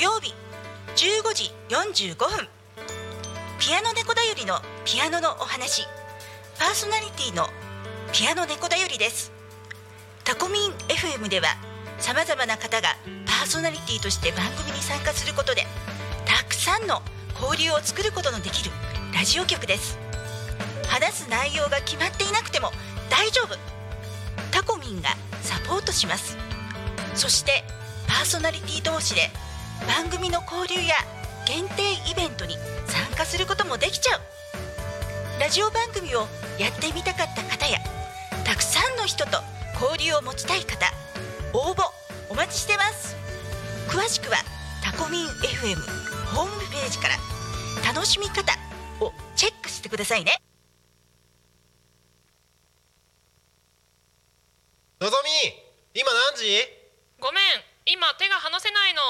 [0.00, 0.32] 曜日
[0.96, 2.48] 15時45分。
[3.58, 5.82] ピアノ猫だよりのピアノのお話。
[6.58, 7.46] パーソナリティの
[8.10, 9.30] ピアノ猫だよりです。
[10.24, 11.48] タコミン FM では
[11.98, 15.66] さまざまな方がパーソナリティとして番組に参加することで
[16.24, 17.02] たくさんの
[17.38, 18.70] 交流を作ることのできる
[19.14, 19.98] ラジオ局です。
[20.88, 22.70] 話す内容が決まっていなくても
[23.10, 23.54] 大丈夫。
[24.50, 25.10] タコミンが
[25.42, 26.38] サポートします。
[27.14, 27.64] そして
[28.06, 29.30] パーソナリティ同士で
[29.86, 30.94] 番組の交流や
[31.46, 34.20] 限定イベントに参加することもできちゃう。
[35.40, 36.26] ラジオ番組を
[36.58, 37.78] やってみたかった方や
[38.44, 39.38] たくさんの人と
[39.80, 40.86] 交流を持ちたい方
[41.54, 41.82] 応募
[42.28, 43.16] お待ちしてます。
[43.88, 44.36] 詳しくは
[44.84, 45.76] タコミン FM
[46.34, 47.16] ホームページから
[47.92, 48.52] 楽しみ方
[49.00, 50.40] をチェックしてくださいね。
[55.00, 55.30] のぞみ
[55.98, 56.44] 今何時？
[57.18, 57.42] ごめん
[57.86, 59.00] 今手が離せないの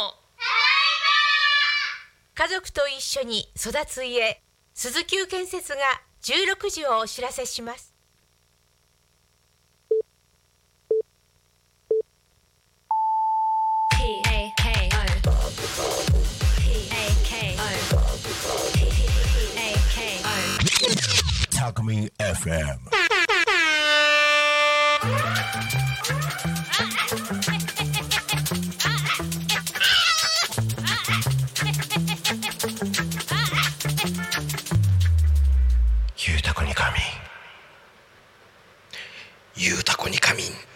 [2.34, 4.40] 家族と一緒に育つ家
[4.72, 5.78] 鈴木建設が
[6.22, 7.94] 16時をお知らせします。
[21.50, 23.09] タコミン FM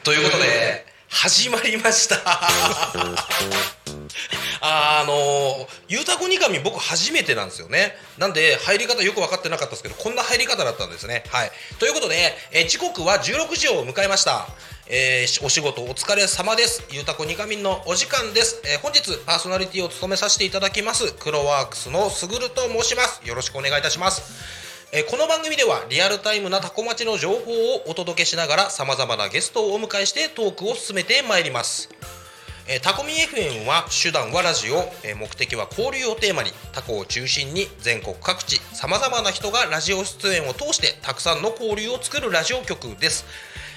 [0.05, 2.17] ということで始まりました。
[4.61, 7.97] あのゆうたこに仮眠僕初めてなんですよね。
[8.19, 11.25] なんで入り方よく分かってなかったですけどこんな入り方だったんですね。
[11.31, 11.53] はい。
[11.79, 14.47] ということで、えー時刻は16時を迎えました。
[14.89, 16.83] えーお仕事お疲れ様です。
[16.91, 23.21] ゆうたこにかみんのお時間です、えー本日パーソナリティを務めさせていただきますクロワークスのすぐると申します。
[23.25, 31.89] よろしくお願いいたしますえこの番組ではリアルタイムなタコ町の情報をお届けしながらさまざまなゲストをお迎えしてトークを進めてまいります。
[32.67, 43.25] えタコミ FM は手段はラジオ、え目的は交流をテーマにタコを中心に全国各地さまざまな人がラジオ出演を通してたくさんの交流を作るラジオ局です。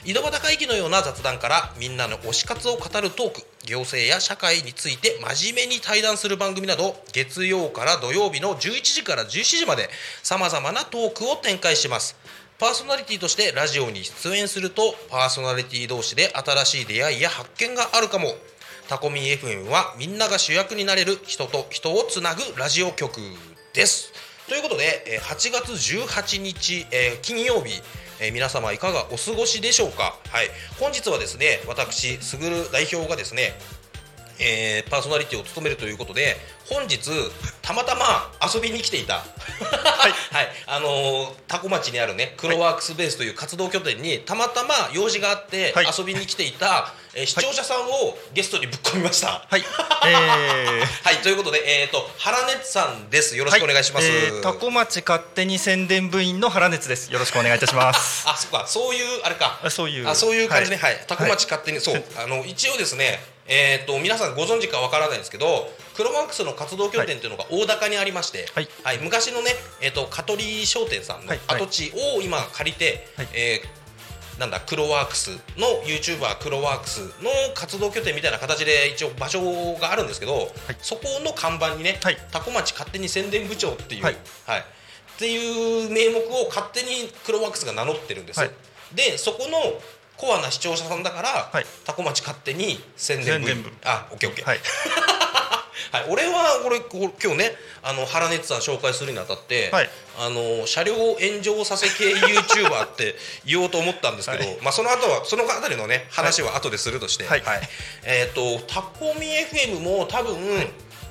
[0.05, 9.89] 井戸端会議のような雑談からみんなの推し活を語るトーク行政や社会について真面目に対談する番組など月曜から土曜日の11時から17時まで
[10.23, 12.15] さまざまなトークを展開します。
[12.57, 18.33] パーソナリティとしてラジオに出演するとパーソナリティ同士で新しい出会いや発見があるかも。
[18.87, 23.19] タコミン FM はみんなが主役になれる人と人をつなぐラジオ局
[23.73, 24.13] です。
[24.47, 27.81] ということで8月18日、え金曜日
[28.19, 30.17] えー皆様いかがお過ごしでしょうか？
[30.29, 30.49] はい。
[30.79, 33.53] 本日はですね私すぐる代表がですね
[34.39, 36.99] えーパーソナリティを務めるということで本日
[37.61, 39.23] たまたま遊びに来ていた
[39.57, 49.45] はい、あのータコ町にあるねクロワークスベースという活動拠点にたまたま用事があってはい遊びに来ていた、えー視聴者さんをゲストにぶっ込みました。
[49.49, 49.63] はい、
[50.05, 53.35] えーはい、ということで、えっ、と、原熱さんです。
[53.35, 54.07] よろしくお願いします。
[54.07, 57.11] はいえータコ町勝手に宣伝部員の原熱です。
[57.11, 58.23] よろしくお願いいたします。
[58.29, 59.59] あ、そっか、そういう、あれか。
[59.63, 60.77] あそういうあ、そういう感じね。
[60.77, 63.36] は、はいいタコ町勝手に、そう、あの、一応ですね。
[63.47, 65.69] えっ、と、皆さんご存知かわからないんですけど。
[65.95, 68.45] クロマックスの活動拠点っていうのが大高にありまして。
[68.53, 68.97] はい。
[69.01, 71.39] 昔のね、えっ、と、香取商店さんのはい。
[71.47, 71.61] はい。
[71.61, 73.07] 跡地を今借りて。
[73.17, 73.27] はい。
[73.33, 73.87] えー
[74.37, 79.41] なんだクロワークスの YouTuber クロワークスの活動拠点みたいな形で一応場所
[79.81, 82.17] があるんですけど、そこの看板にね、はい。
[82.31, 84.17] タコ町勝手に宣伝部長っていう、はい。
[84.45, 84.63] はい、っ
[85.17, 88.51] ていう名目を勝手にクロワークスが名乗ってるんです、はい。
[88.93, 89.57] でそこの
[90.17, 91.65] コアな視聴者さんだから、はい。
[91.85, 93.49] タコ町勝手に宣伝部
[93.85, 94.45] あオッケーオッケー。
[94.45, 94.59] はい、
[95.93, 99.89] はい、俺は俺こ今日ねあの原熱さん紹介するにあたって、はい。
[100.19, 104.57] あの車両を炎上させ系 YouTuber って言おうと思ったんですけど、はい。
[104.61, 107.43] まあその後はそのあたりのね話は後でするとして、はい。
[108.03, 110.35] えっ、とタコミ FM も多分、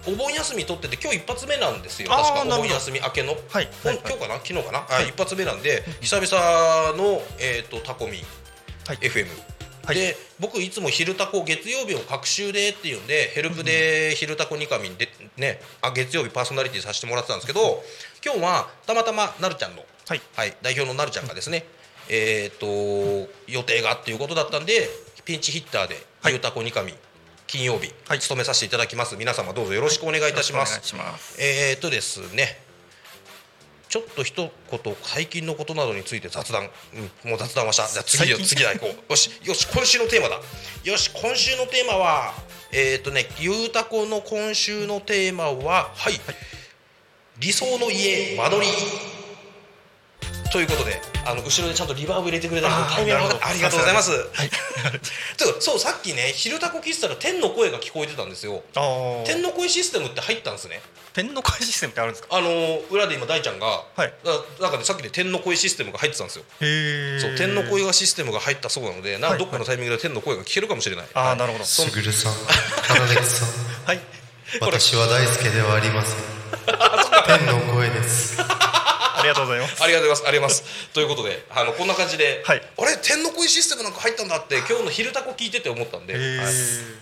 [0.08, 2.10] お盆休み取ってて今日一発目なんですよ。
[2.10, 3.68] 確かお盆休み明けの、はい。
[3.84, 4.34] 今日かな？
[4.34, 5.08] 昨日かな、あはい。
[5.08, 8.18] 一発目なんで久々の、えー、とタコミ。
[8.18, 8.45] はい
[8.94, 9.26] FM、
[9.84, 9.94] はい。
[9.94, 17.84] で僕いつも「昼タコ月曜日を各週で」っていうんでヘルプで「昼タコニカミンで」ねあ月曜日パーソナリティさせてもらってたんですけど
[18.24, 20.20] 今日はたまたまなるちゃんの、はい。
[20.62, 21.64] 代表のなるちゃんがですね
[22.08, 22.66] えっ、と
[23.46, 24.88] 予定がっていうことだったんで
[25.24, 26.32] ピンチヒッターで「はい。
[26.32, 26.96] 昼タコニカミン」
[27.46, 28.18] 金曜日、はい。
[28.18, 29.16] 務めさせていただきます。
[29.16, 30.72] 皆様どうぞよろしくお願いいたします。
[30.72, 31.36] よろしくお願いします。
[31.38, 32.65] えー、とですね
[33.88, 36.68] ちちょっと一言最近のことなどについて雑談、
[37.24, 37.88] うん、もう雑談はした。
[37.88, 39.04] じゃあ次次だ行こう。
[39.12, 40.38] よしよし今週のテーマだ。
[40.84, 42.34] よし今週のテーマは
[42.72, 46.20] えっ、とねゆうたこの今週のテーマははい、
[47.38, 49.15] 理想の家間取り
[50.56, 54.10] ということであの後ろでちゃんとリバーブ入れてくれたのでタイミングありがとうございます。
[54.10, 54.50] はい
[55.60, 58.62] そうさっきね「昼タコ喫茶」の天の声が聞こえてたんですよ。
[59.26, 60.80] 天の声システムって入ったんですね。
[61.12, 62.34] 天の声システムってあるんですか？
[62.38, 66.44] あのー裏で今大ちゃんが、はいななんかねさっきで天の声システムが入ってたんですよ。
[66.62, 71.06] へえそう天の声がシステムが入ったそうなので、なんかどっかのタイミングで天の声が聞けるかもしれない。
[71.12, 72.32] ああなるほどすぐるさん、
[72.88, 73.48] 花熱さん、
[73.84, 74.00] はい
[74.60, 76.16] 私は大輔ではありません。
[77.26, 78.38] 天の声です。
[79.26, 80.28] ありがとうございますありがとうございます。
[80.28, 80.90] ありがとうございます。
[80.94, 86.54] ということで、あのこんな感じで、はいあれ天の声システムなんか入ったんだって今日の昼タコ聞いてて思ったんで、はい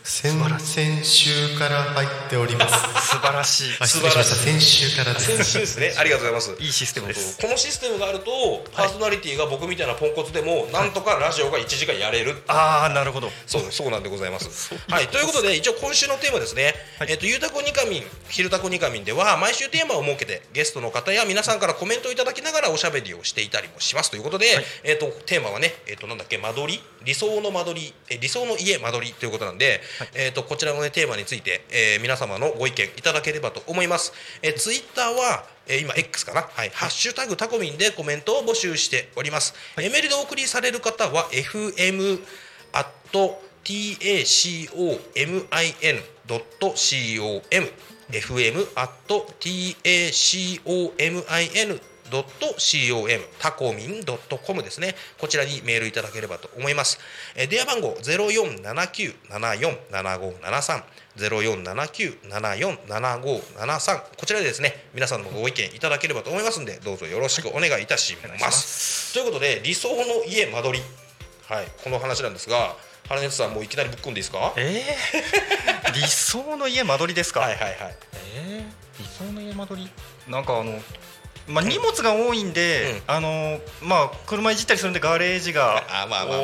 [0.02, 0.58] 先々
[1.04, 3.08] 週から入っております。
[3.08, 4.36] 素晴らしいあ失礼しました。
[4.36, 5.36] 先週からです。
[5.36, 5.94] 先週ですね。
[5.98, 6.62] ありがとうございます。
[6.62, 12.42] いいシステムこのシステムがあるとパーソナリティが僕みたいなポンコツでもなんとかラジオが1時間やれる。
[12.48, 14.74] ああなるほどそうそうなんでございます。
[14.88, 16.74] はいということで一応今週のテーマですね。
[16.98, 24.64] はいえっとゆうたこにかみん昼たこにかみんでは毎週テーマを設けてゲストの方や皆さんからコメントをいただきながらおしゃべりをしていたりもしますということで、はい。
[24.84, 26.80] えっとテーマはねえっとなんだっけ間取り？
[27.04, 27.94] 理想の間取り？
[28.08, 29.80] え理想の家間取りということなんで、
[30.14, 34.12] えっとこちらのねテーマについて、えー皆様のご意見いただければと思います。
[34.42, 39.54] えー、ツイッターはえー今 X かな、はい、ハッシュタグタコミンでコメントを募集しております。
[39.76, 42.22] えーメールでお送りされる方は FM
[42.72, 45.48] アット tacomin.com
[48.12, 51.80] fm アット tacomin.com
[53.40, 54.04] タコミン
[54.46, 54.94] .com ですね。
[55.18, 56.98] こちらにメールいただければと思います、
[57.34, 60.82] えー電話番号0479747573
[61.16, 70.84] 0479747573こちらでですね皆さんのご意見いただければと思いますのでどうぞよろしくお願いいたします,、ということで理想の家間取り。
[71.46, 72.74] はいこの話なんですが
[73.06, 74.54] 原熱さんもういきなりぶっ込んでいいですか？
[74.56, 77.76] えー、 理想の家間取りですか、はいはいはい。
[78.36, 79.90] えー、理想の家間取り？
[80.32, 80.80] なんかあの
[81.46, 83.14] まあ、荷物が多いんで、うん。
[83.14, 85.82] あのまあ、車いじったりするんでガレージが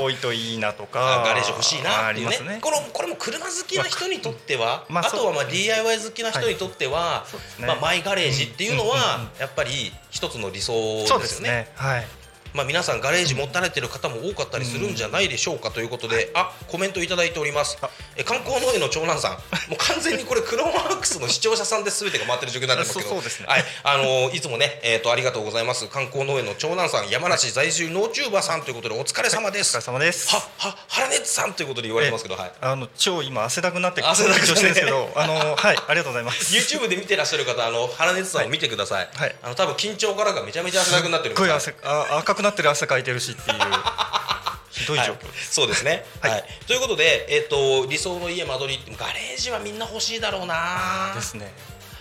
[0.02, 2.06] 多いといいなとかあガレージ欲しいな。
[2.06, 2.58] ありますね。
[2.60, 7.66] これこれも車好きな人にとっては、まああとはまあ DIY 好きな人にとっては、そうですね。
[7.66, 10.74] まあ、マイガレージっていうのはやっぱり一つの理想
[11.18, 11.70] ですよね。
[11.76, 12.06] はい
[12.54, 17.78] まあ、皆さんガレージ持たれてる方も多かったりするんじゃないでしょうかということで、あコメントいただいております。
[17.80, 19.32] あえ観光農園の長男さん。
[19.70, 23.20] もう完全にこれクロマークスの視聴者さんで全てが回ってる状況になってますけど。
[23.22, 23.46] すね。
[23.48, 23.64] はい。
[23.84, 25.86] あのいつもね、えー、とありがとうございます。
[25.88, 30.28] 観光農園の長男さん山梨在住農チューバーさんということでお疲れ様です、お疲れ様です。
[30.34, 36.54] はは原根さんということで言われてますけど、はい、あの超今汗だくなって汗だくしてるんですけどあの はいありがとうございます。
[36.54, 41.50] YouTube で見てらっしゃる方あの原根さんを見てください、はいあの多分緊張からがめちゃめちゃ汗だくになってるすっごい。
[41.50, 43.58] 汗あ赤くなってる汗かいてるしっていう。
[44.70, 45.18] ひどい状況はい。
[45.50, 46.44] そうですね、ははい。
[46.62, 48.78] いということで、えっと理想の家間取り。
[48.78, 51.12] ってガレージはみんな欲しいだろうな。
[51.14, 51.52] ですね。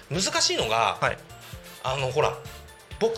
[0.09, 1.17] 難しいのが、はい。
[1.83, 2.37] あのほら
[2.99, 3.17] 僕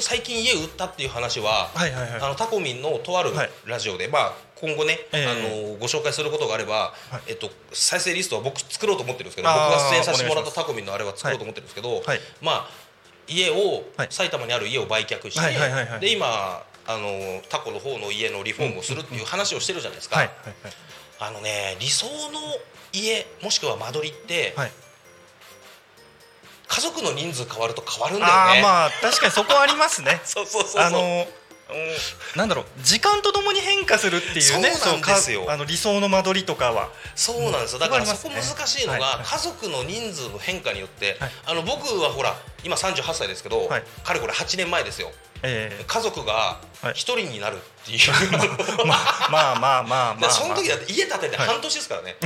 [0.00, 2.20] 最近家売ったっていう話は、はいはいはい。
[2.20, 3.50] あのタコミンのとあるはい。
[3.66, 5.26] ラジオで、まあ今後ね、ええ。
[5.26, 7.20] あのご紹介することがあれば、はい。
[7.28, 12.20] えっと再生リストは僕作ろうと思ってるんですけど僕が出演させてもらったタコミンのあれは作ろうと思ってるんですけど、はい。
[12.40, 12.87] まあ
[13.28, 20.16] 家を、はい埼玉にある家を売却して、で今あのタコの方の家のリフォームをするっていう話をしてるじゃないですか。
[21.20, 22.40] あのね理想の
[22.92, 24.72] 家もしくは間取りって、はい
[26.70, 28.62] 家族の人数変わると変わるんだよね。
[28.62, 30.82] まあ確かにそこありますね そうそうそう。
[30.82, 31.37] あのうん
[32.36, 35.44] なんだろう時間とともに変化するっていうねそうなんですよ。
[35.44, 36.88] かあの理想の間取りとかは。
[37.14, 37.78] そうなんですよ。
[37.78, 39.24] だからそこ難しいのが、はい。
[39.24, 41.30] 家族の人数の変化によって、はい。
[41.46, 42.34] あの僕はほら
[42.64, 43.82] 今38歳ですけど、はい。
[44.02, 45.12] かれこれ8年前ですよ。
[45.42, 46.92] え家族がはい。
[46.94, 47.98] 一人になるっていう。
[48.00, 51.48] ー、まあまあまあまあまであその時だって家建ててはい。
[51.48, 52.16] 半年ですからね、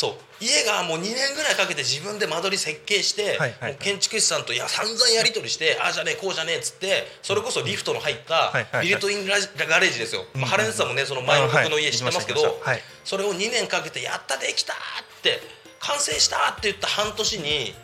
[0.00, 0.12] そう。
[0.40, 12.80] 家がもう2年ぐらいかけて自分で間取り設計して、はいはい建築士さんといや散々やり取りしてああじゃねえこうじゃねえっつってそれこそリフトの入ったビルトインガレージですよ、まあ、原西さんもねその前の僕の家知ってますけど、はい。
[13.04, 14.76] それを2年かけてやったできたっ
[15.22, 15.40] て
[15.80, 17.74] 完成したって言った半年に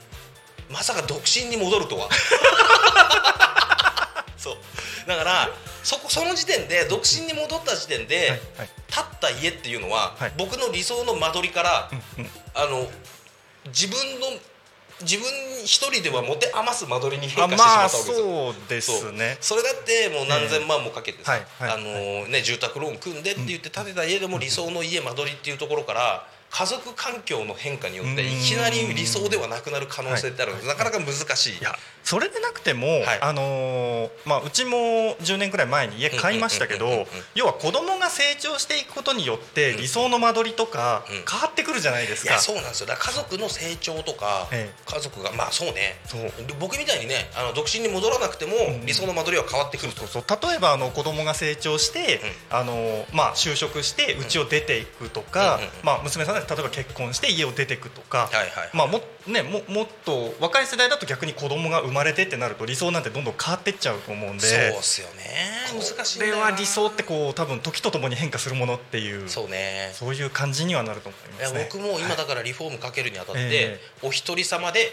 [0.70, 2.08] まさか独身に戻るとは。
[4.38, 4.56] そう
[5.06, 5.48] だから
[5.82, 8.38] そこその時点で独身に戻った時点で、はいはい。
[8.88, 10.32] 建った家っていうのは、はい。
[10.36, 12.88] 僕の理想の間取りから、うんあの
[13.66, 14.28] 自分の
[15.02, 15.26] 自分
[15.64, 18.26] 一人では持て余す間取りに変あ化してしままあったわけですよ。
[18.26, 19.36] そうでそうすね。
[19.40, 21.70] それだってもう何千万もかけてさ、はいはい。
[21.72, 28.18] あのね住宅ローン組んでって言って建てた家でも理想の家間取りっていうところから家族環境の変化によってうん。
[28.18, 31.58] いきなり理想ではなくなる可能性ってあるので、なかなか難しい。
[31.58, 33.20] いやそれでなくても、はい。
[33.20, 37.24] あのーまあ、うちも10年くらい前に家買いましたけどうんうんうんうんうん。
[37.34, 41.14] 要は子供が成長していくことによって理想の間取りとかうん。
[41.28, 42.30] 変わってくるじゃないですか。
[42.30, 42.86] いやそうなんですよ。
[42.86, 45.98] だから家族の成長とか、え家族がまあそうね。
[46.06, 46.30] そう。
[46.60, 50.06] 僕みたいにねあの独身に戻らなくても、ん理想の間取りは変わってくると。
[50.06, 50.50] そうそう。
[50.50, 55.68] 例えばあの子供が成長して、あのまあ、就職して家を出ていくとか、うんうん。
[55.82, 65.24] まあ、娘さんで例えば結婚して家を出ていくとか、はいはいまあもね、ももっと若い世代だと逆に子供が生まれてってなると理想なんてどんどん変わっていっちゃうと思うんでそうっすよね。
[65.72, 69.90] 難しいこれは理想ってこう多分時とともに変化するものっていうそうね。
[69.94, 71.68] そういう感じにはなると思いますね。
[71.72, 74.92] 僕も今だからリフォームかけるにあたって、えお一人様で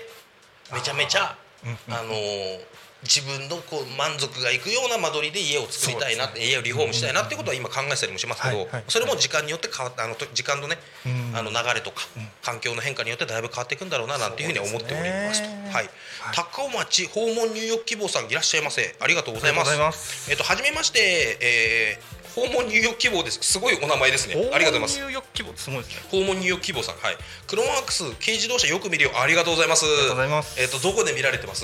[0.74, 1.78] めちゃめちゃうんうん。
[1.94, 11.36] あのー自分のこう満足がいくような間取りで家を作りたいなって、家をリフォームしたいなってことは今考えたりもしますけど、それも時間によって変わあのと時間のね、うん。
[11.38, 12.08] あの流れとか、
[12.42, 15.50] 環境の変化によってだいぶ変わっていくんだろうななんていうふうに思っておりますと。
[15.74, 15.90] はい、
[16.34, 18.96] 高尾町訪問入浴希望さんいらっしゃいませ。
[19.00, 19.78] ありがとうございます。
[19.78, 20.32] ます。
[20.32, 23.38] えっと初めまして、えー訪問入浴希望です。
[23.44, 24.34] すごいお名前ですね。
[24.52, 24.98] ありがとうございます。
[25.00, 26.02] 入浴規模すごいですね。
[26.10, 29.12] 訪問入浴希望さん、はい、クロマークス軽自動車よく見るよ。
[29.22, 29.86] ありがとうございます。
[29.86, 30.60] ありがとうございます。
[30.60, 31.64] えっ、とどこで見られてます？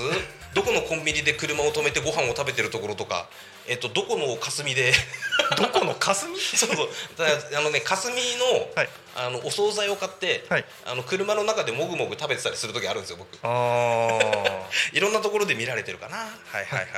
[0.54, 3.28] どこのコンビニで車を止めてご飯を食べてるところとか
[3.70, 4.92] えっ、とどこの霞で
[5.56, 6.36] どこの霞？
[6.38, 6.88] そうそう。
[7.16, 8.88] だあのね霞の、はい。
[9.14, 10.64] あのお惣菜を買って、はい。
[10.86, 13.38] あの車の中でもぐもぐ食べてたりする時あるんですよ僕。
[13.42, 14.18] あ
[14.92, 16.16] いろんなところで見られてるかな。
[16.16, 16.26] は
[16.60, 16.88] いはいはい。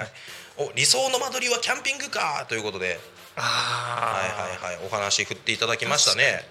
[0.57, 2.99] お理想の間取りはキャンピングカーということでー
[3.35, 4.87] はいあはいはい。
[4.87, 6.45] お話振っていただきましたね。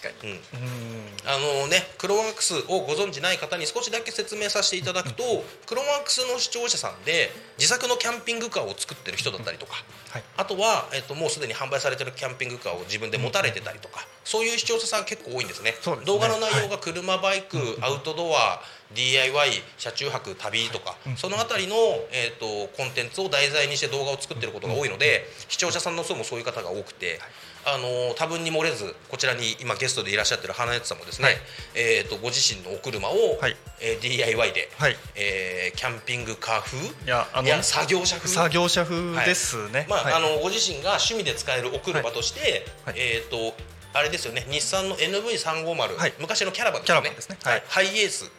[0.00, 0.32] 確かに。
[0.32, 0.38] うん。
[0.38, 1.02] うん。
[1.26, 5.22] あのね、クロワークスをご存じない方に少しだけ説明させていただくと、
[5.66, 9.74] クロワークスの視聴者さんで自作のキャンピングカーを作ってる人だったりとか、
[10.10, 10.22] はい。
[10.38, 15.72] あとは、えっと、もうすでに販売されてるキャンピングカーを自分で持たれてたりとか、そういう視聴者さん結構多いんですね。
[15.72, 16.04] ね。
[16.06, 18.62] 動画の内容が車、バイク、アウトドア
[18.94, 21.74] DIY 車中泊旅とか、そのあたりの、
[22.10, 22.46] えっと
[22.76, 27.20] コンテンツを題材にして動画を作ってることが多いので、視聴者さんの層もそういう方が多くて、
[27.64, 31.36] あの多分に漏れずこちらに今ゲストでいらっしゃってる花熱さんもですね、はい。
[31.74, 33.56] えー、とご自身のお車を、はい。
[33.80, 34.96] えー DIY で、はい。
[35.14, 38.28] えーキャンピングカー風いやあの作業車風。
[38.28, 39.86] 作業車風ですね。
[39.88, 40.14] まあはい。
[40.14, 42.94] あのご自身が趣味で使えるお車として、はい。
[42.96, 43.54] えっ、と
[43.94, 46.12] あれですよね日産の NV350、はい。
[46.18, 47.02] 昔のキャラバンですよね。
[47.02, 47.38] キャラバンですね。
[47.42, 47.62] はい。
[47.68, 48.30] ハイエース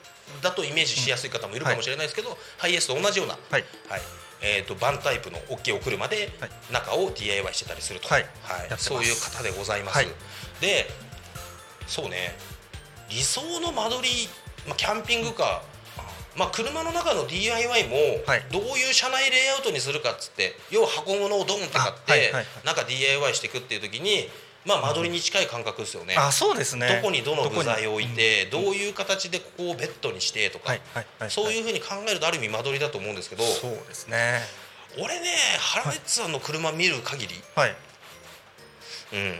[0.41, 3.63] だとイメージしやすい方もいるかもしれないですけど、ハイエースと同じような、はい。
[4.41, 6.49] えー、とバンタイプの大きいお車ではい。
[6.71, 8.25] 中を DIY してたりすると、はい。
[8.77, 10.07] そういう方でございます、はい。
[10.59, 10.87] で
[11.87, 12.35] そうね。
[13.09, 14.29] 理想の間取り、
[14.67, 15.61] まあ、キャンピングカー。
[16.35, 18.45] まあ、車の中の DIY もはい。
[18.51, 22.33] どういう車内レイアウトにするかっつって要は箱物をドンって買って
[22.87, 24.29] DIY していくっていう時に
[24.65, 26.15] まあ間取りに近い感覚ですよね。
[26.17, 26.87] あそうですね。
[27.01, 34.41] どこにどの部材を置いてどういう形でここをベッドにしてとかはいはいはいそういうふうに考えるとある意味間取りだと思うんですけどそうですね。
[34.97, 35.29] 俺ね
[35.59, 37.75] 原熱さんの車見る限りはい。
[39.13, 39.35] うん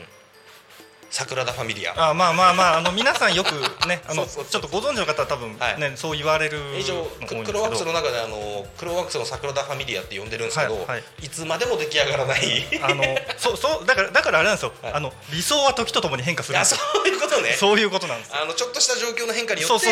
[1.14, 2.10] 桜田ファミリア。
[2.10, 3.54] あまあまあまああの皆さんよく
[3.88, 5.80] ねあのちょっとご存知の方は多分はい。
[5.80, 11.04] ねそう言われる以上クロワックスの中であのクロワックスの桜田ファミリアって呼んでるんですけど、はいはい。
[11.22, 12.42] い、つまでも出来上がらない。
[12.82, 13.04] あの
[13.38, 14.74] そうそうだからだからあれなんですよ。
[14.82, 14.94] はい。
[14.94, 16.74] あの理想は時とともに変化するんです。
[16.74, 16.82] よ。
[17.06, 17.54] ういうことね。
[17.54, 18.30] そういうことなんです。
[18.30, 18.42] よ。
[18.42, 19.88] あのちょっとした状況の変化によって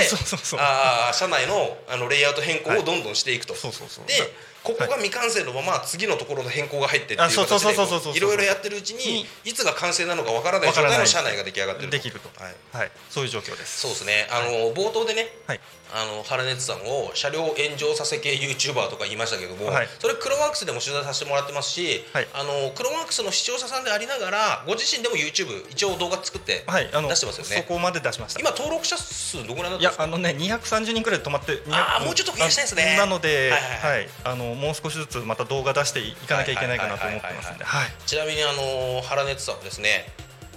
[0.58, 4.08] あー車内のあのレイアウト変更をどんどんしていくと、そうそうそう。
[4.08, 4.16] で
[4.64, 11.92] ここが未完成のまま次のところの変更が入ってっていう形でいろいろやってるうちにいつが完成なのかわからない状態の車内が出来上がってると。
[11.92, 12.92] できるとはい、はい。
[13.10, 13.82] そういう状況です。
[13.82, 14.28] そうですね。
[14.30, 15.60] あの、冒頭でねはい
[15.94, 19.88] あの原熱さんを車両炎上させ系 YouTuber とか言いましたけども、はい。
[20.00, 22.28] それクロワークスでも取材させてもらってますし、はい。
[22.34, 27.64] あのクロワークスの視聴者さんでありながらご自身でも YouTube 一応動画作ってはいあの出してますよね。
[27.68, 28.40] そこまで出しました。
[28.40, 32.96] 今登録者数どこらいにいやあのね230人くらいで止まって200あーもうちょっと増やしたいですね。
[32.98, 34.10] なので、はいはいはい。
[34.24, 40.06] あのもう少しずつまた動画出していかなきゃいけないかなと思ってますんで、はいちなみにあの原熱さんはですね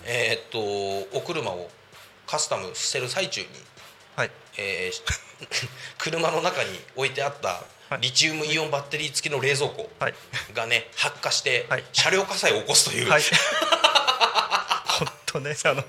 [0.05, 1.69] えーっとお車を
[2.27, 3.57] カスタムしてる最中に、はい
[4.59, 5.25] えー
[5.99, 7.49] 車の中に置いてあった
[7.91, 8.01] はい。
[8.01, 10.15] リチウムイオンバッテリー付きの冷蔵庫はい。
[10.55, 11.85] がね発火してはい。
[11.93, 13.23] 車両火災を起こすという、はい。
[14.99, 15.83] 本当ねあの。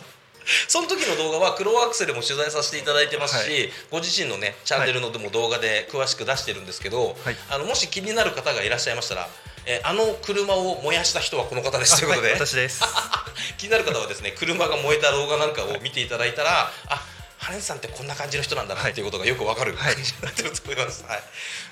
[0.68, 3.70] その時の動画はクロワークスでも取材させていただいてますし、はい。
[3.92, 7.36] ご自身のねチャンネルのでも動画で詳しく出してるんですけど、はい。
[7.50, 9.28] あのもし気になる方がいらっしゃいましたら、
[9.66, 11.98] えーあの車を燃やした人はこの方です。
[12.00, 12.40] ということで、はい。
[12.40, 12.82] 私です。
[13.58, 17.02] 気になる方はですね車が燃えた動画なんかを見ていただいたらあ
[17.50, 19.96] 羽根さんってこんな感じの人なんだなっていうことがよくわかるはい。
[19.96, 21.04] 感じになってると思います。
[21.08, 21.20] はい。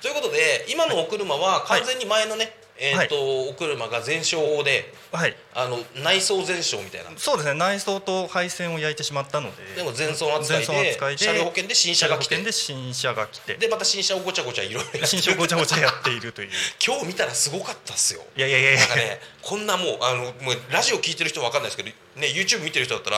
[0.01, 5.35] ということで今のお車は完全に前のね、えーとお車が全焼法ではい。
[5.53, 7.11] あの内装全焼みたいな。
[7.17, 7.53] そうですね。
[7.57, 9.63] 内装と配線を焼いてしまったので。
[9.77, 12.37] でも全損扱いで扱いで車両保険で新車が来て。
[12.41, 13.55] で新車が来て。
[13.55, 16.49] でまた新車をごちゃごちゃいろいろ新車をごちゃごちゃやっているという。
[16.85, 18.21] 今日見たらすごかったっすよ。
[18.35, 18.79] いやいやいやいや。
[18.79, 23.17] なんかねこんなもうあのもうラジオ聞いてる人は分かんないですけどね YouTube 見てる人だったら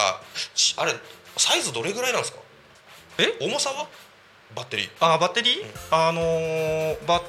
[0.54, 0.94] しあれ
[1.38, 2.40] サイズどれぐらいなんですか？
[3.18, 3.36] え？
[3.42, 3.88] 重さは？
[4.56, 4.90] バッテリー。
[5.00, 7.24] あバッテリー、あのーバッ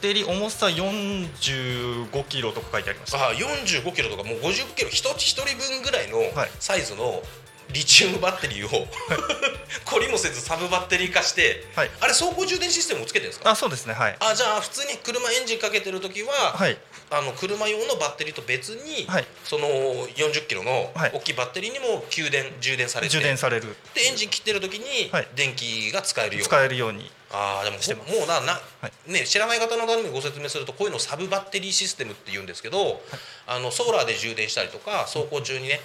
[0.00, 6.50] テリー重さ45キロとか書いてありましたあ45キロとかもう50キロ一つ一人分ぐらいのはい。
[6.58, 7.22] サイズの
[7.72, 8.86] リチウムバッテリーを
[9.84, 11.90] 懲りもせずサブバッテリー化して、はい。
[12.00, 13.50] あれ走行充電システムをつけてるんですか？
[13.50, 13.94] あそうですね。
[13.94, 14.16] はい。
[14.20, 16.76] あじゃあ普通に車エンジンかけてる時は、はい。
[17.12, 19.24] あの車用のバッテリーと別に、はい。
[19.44, 21.12] その40キロのはい。
[21.14, 23.76] 大きいバッテリーにも給電充電されて充電される。
[23.94, 25.28] でエンジン切ってる時にはい。
[25.34, 29.12] 電気が使えるように、使えるようにああでもしてもうなな、はい。
[29.12, 33.00] ね、知らない方のためにご説明するとこういうのをサブバッテリーシステムって言うんですけど、
[33.46, 35.80] あのソーラーで充電したりとか走行中にね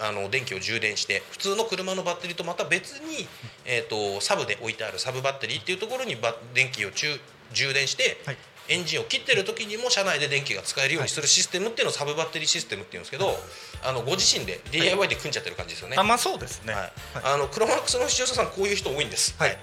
[0.00, 3.28] あの電気を充電して普通の車のバッテリーとまた別に、
[3.64, 7.18] えー、とサブで置いてあるサブバッテリーっていうところにバ電気を充
[7.52, 8.36] 充電して、はい。
[8.68, 13.34] エンジンを切ってる時にも車内で電気が使えるようにするシステムっていうのをサブバッテリーシステムっていうんですけど、
[13.82, 15.96] あのご自身で DIY で組んじゃってる感じですよね。
[15.98, 16.74] あまあそうですね。
[16.74, 16.82] はい。
[16.82, 16.92] はい。
[17.34, 19.34] あのクロマックスの視聴者さんこういう人多いんです。
[19.38, 19.56] はい。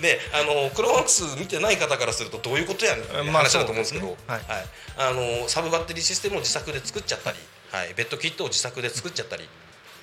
[0.00, 4.54] で あのクロマックス見てない方からするとどういうことやねんってまあ話だと思うんですけど、そうですね。
[4.54, 4.66] はい。
[4.98, 7.38] あのサブバッテリーシステムを自作で作っちゃったり、
[7.72, 9.48] はい、ベッドキットを自作で作っちゃったり、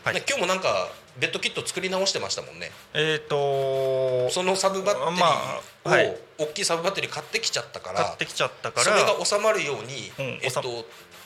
[0.03, 0.15] はい。
[0.15, 2.71] ね今日もなんかベッドキット作り直してましたもんね。
[2.93, 5.25] えっ、とそのサブバッテリーを、ま
[5.85, 6.17] あはい。
[6.39, 10.61] 大きいサブバッテリー買ってきちゃったから買ってきちゃったかそれがら収まるように、うんえっと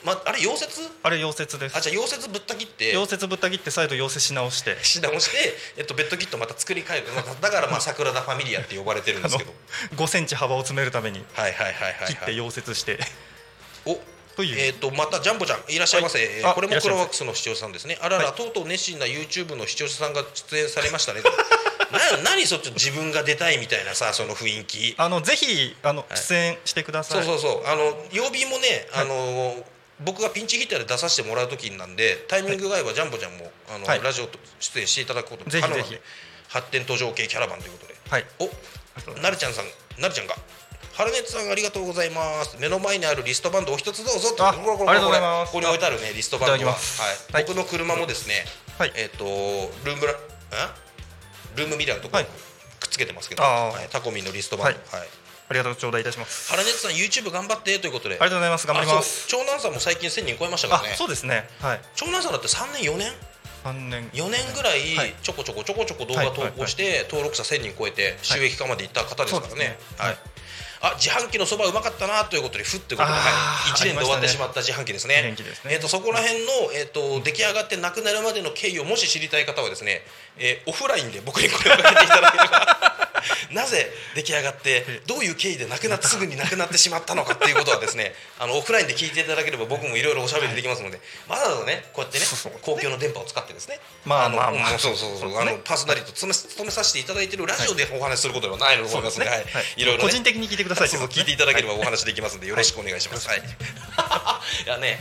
[0.04, 0.68] まあれ溶接？
[1.02, 1.76] あれ溶接です。
[1.78, 2.92] あじゃあ溶接ぶった切って。
[2.92, 4.76] 溶接ぶった切って再度溶接し直して。
[4.84, 7.06] し直して、えっと、ベッドキットまた作り変える。
[7.14, 9.52] まあだからまあ桜田ファミリアって呼ばれてるんですけど。
[9.96, 11.24] 5センチ幅を詰めるために。
[11.32, 12.98] はいはいはいはい、はい、切って溶接して。
[13.86, 16.54] おというえー、とまたジャンボちゃんいらっしゃいませ、はい。
[16.54, 17.98] これもクロワックスの視聴者さんですね。
[18.00, 21.22] あらら、はいとうとう熱心な YouTube の視聴者さんが出演されましたね。
[21.92, 24.94] な何そっち自分が出たいみたいなさその雰囲気。
[24.98, 26.16] あのぜひあのい。
[26.16, 27.66] 出演してください、そうそうそう。
[27.66, 29.64] あの曜日もね、あの
[30.00, 34.02] 僕がピンチヒッターで出させてもらう時なんでタイミングが合えばジャンボちゃんもあの、はい。
[34.02, 36.02] ラジオと出演していただくこともぜひ可能なんでぜひ
[36.48, 37.94] 発展途上系キャラバンということで。
[38.10, 38.26] はい。
[38.38, 38.50] お
[39.20, 39.66] なるちゃんさん
[40.00, 40.36] なるちゃんが
[40.94, 42.56] ハルネットさんありがとうございます。
[42.60, 46.72] 目の前にあるリストバンドお一つどうぞあこれこれこに置いてあるねリストバンドは。
[46.72, 46.78] は
[47.30, 47.32] い。
[47.32, 47.44] はい。
[47.48, 48.46] 僕の車もですね、
[48.78, 48.92] はい。
[48.94, 49.24] えっ、と
[49.84, 50.16] ルームラん
[51.56, 52.30] ルームミラーのところはい。
[52.30, 52.38] に
[52.78, 53.88] くっつけてますけど、はい。
[53.90, 55.08] タコミンのリストバンド、はい。
[55.50, 56.52] ありがとう頂戴いたします。
[56.52, 58.14] ハルネットさん YouTube 頑張ってということで。
[58.14, 58.66] ありがとうございます。
[58.68, 59.26] 頑張ります。
[59.26, 60.90] 長男さんも最近1000人超えましたからね。
[60.92, 61.48] あそうですね。
[61.58, 61.80] はい。
[61.96, 63.10] 長男さんだって3年4年
[63.64, 64.08] ？3年。
[64.10, 65.14] 4年ぐらいはい。
[65.20, 69.76] ちょこちょこちょこちょこ動画投稿して登録者1000人超えて収益化までいった方ですからね。
[69.98, 70.18] はい
[70.88, 75.34] あ自販機のそばうまかったなということでふってことで、はい、1年で終わってしまった自販機ですね。
[75.64, 75.74] ね。
[75.74, 80.02] えー、とそこら辺の、えー、と出来上がってなくなるまでの経緯をもし知りたい方はですね、
[80.36, 82.93] えーオフラインで僕に声をかけていただければ
[83.52, 92.26] なぜ出来上がってどういう経緯でなくなってすぐになくなってしまったのかっていうことはですね あのオフラインで聞いていただければ僕もいろいろおしゃべりできますので、わざわざねこうやってね
[92.62, 94.72] 公共の電波を使ってですねのまあまあまあ。
[94.72, 99.38] うんそうそうそうあのパーソナリティを務め務めさせていただいているラジオでお話しすることではないのと思いますので、はい。
[99.44, 99.64] はい。
[99.76, 100.10] いろいろね。
[100.10, 103.28] 個人的に聞いてくださいそう聞いていただければお話できますのでよろしくお願いします。
[103.28, 103.38] はい。
[103.38, 103.42] い。
[104.68, 105.00] やね、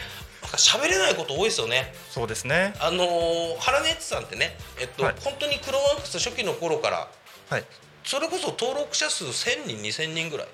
[0.56, 1.93] 喋れないこと多いですよね。
[2.12, 2.73] そうですね。
[2.79, 5.15] あのー、ハラネッツさんってね、えっと、はい。
[5.23, 7.10] 本当にクロワークス初期の頃から
[7.49, 7.65] はい
[8.03, 10.47] それこそ登録者数1000人2000人ぐらい。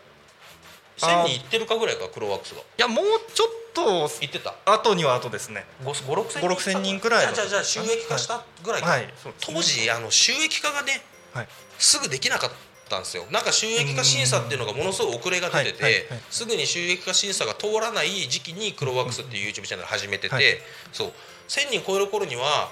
[1.01, 2.61] あ1000ー人いってるかぐらいかクロワークスが。
[2.61, 4.55] いやもうちょっといってた。
[4.65, 5.65] 後には後ですね。
[5.83, 9.55] 56 5 6 0人くらいのじゃあじゃあ収益化したぐらいか、はいそうですね。
[9.55, 11.01] 当時あの収益化がね
[11.33, 11.47] はい。
[11.77, 12.51] すぐできなかっ
[12.89, 13.25] たんですよ。
[13.31, 16.19] なんか収益化審査っていうのがものすごい遅れが出てて、はいはいはい。
[16.29, 20.43] すぐに収益化審査が通らない時期にクロワークスっていう YouTube チャンネル始めてて、はい
[20.91, 21.13] そう。
[21.47, 22.69] 1000人超える頃には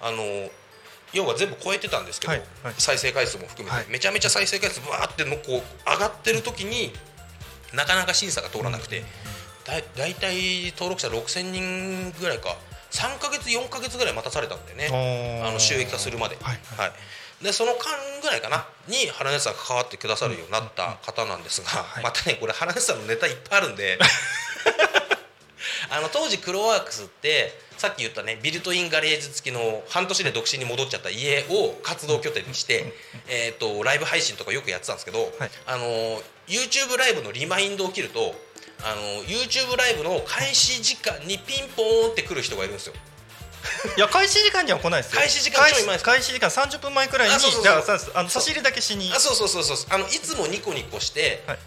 [0.00, 0.22] あの
[1.12, 2.74] 要は全部超えてたんですけど、はいはい。
[2.78, 3.86] 再生回数も含めて、はい。
[3.90, 6.92] めちゃめちゃ再生回数バーってのこう上がってる時に
[7.74, 9.02] なかなか審査が通らなくて、
[9.64, 12.56] だい大体登録者6000人ぐらいか。
[12.92, 15.42] 3か月4か月ぐらい待たされたんだよね。
[15.42, 16.92] ああの収益化するまで、はいはい。
[17.42, 17.80] でその間
[18.20, 22.04] ぐらいかなに原根さんが関わってくださるようになった方なんですが、はい。
[22.04, 23.98] またねこれ原根さんのネタいっぱいあるんで
[25.90, 32.92] あの当時クロワークスってさっき言ったねビルトインガレージ付きの半年で独身に戻っちゃった家を活動拠点にして、
[33.28, 35.50] えー、とライブ配信とかよくやってたんですけど、はい。
[35.66, 35.84] あの
[36.46, 38.34] YouTube ライブのリマインドを切ると
[38.84, 42.94] あの YouTube ライブの開始時間にピンポーンって来る人がいるんですよ。
[43.96, 45.20] いや開始時間には来ないですよ。
[45.20, 46.04] 開始時間ちょい前です。
[46.04, 49.12] 開始時間30分前くらいにじゃあさあの差し入れだけしに。
[49.12, 49.76] あそうそうそうそう。
[49.90, 51.58] あのいつもニコニコして、はい。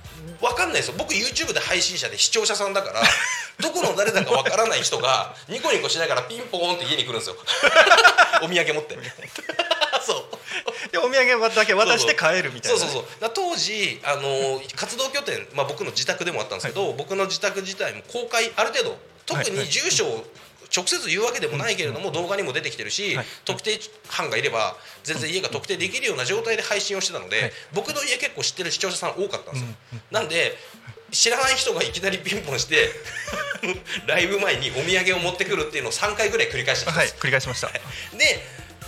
[0.42, 0.96] わかんないですよ。
[0.98, 3.02] 僕 YouTube で配信者で視聴者さんだから
[3.62, 7.36] どこの誰だかわからない人がニコニコしながらピンポーンって家に来るんですよ。
[8.44, 8.98] お土産持って。
[10.06, 10.92] そう。
[10.92, 13.32] でお土産だけ渡して帰るみたいなそうそうそう。
[13.34, 19.68] 当時あの活動拠点、まあ、僕の自宅でもあったんですけど、僕の自宅自体も公開ある程度特にはいはい。
[19.68, 20.26] 住所を
[20.76, 23.26] 直接言うわけでもないけれども、動画にも出てきてるし、はい。
[23.46, 27.52] 特定班がいれば全然家が特定できるような状態で配信をしてたので、はい。
[27.74, 29.70] 僕の家結構知ってる視聴者さん多かったんですよ、
[30.12, 30.58] なんで
[31.16, 32.92] 知らない人がいきなりピンポンして
[34.06, 37.14] ライブ前にお土産を持ってくるっていうのを3回ぐらい繰り返したんです。
[37.14, 37.68] はい繰り返しました。
[37.68, 38.44] で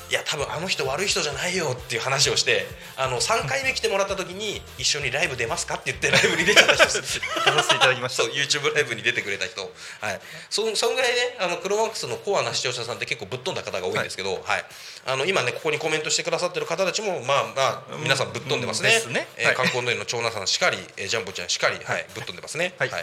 [0.10, 7.20] いや多分あの人悪い人じゃないよっていう話をしてあの3回目来てもらった時に一緒にライブ出ますかって言ってライブに出ちゃった人です。
[7.46, 8.24] 出させていただきました。
[8.24, 9.70] YouTube ライブに出てくれた人。
[10.00, 10.22] はい。
[10.50, 14.66] そそんぐらいねあのクロマックスのコアな視聴者さんって結構ぶっ飛んだ方が多いんですけど、はい
[15.08, 19.16] あの今ねここにコメントしてくださってる方たちもまあまあ皆さんぶっ飛んでますね,、うん。
[19.38, 22.74] え観光の湯の長男さんしかり、えージャンボちゃんしかり、はい、ぶっ飛んでますね。
[22.78, 22.92] はい。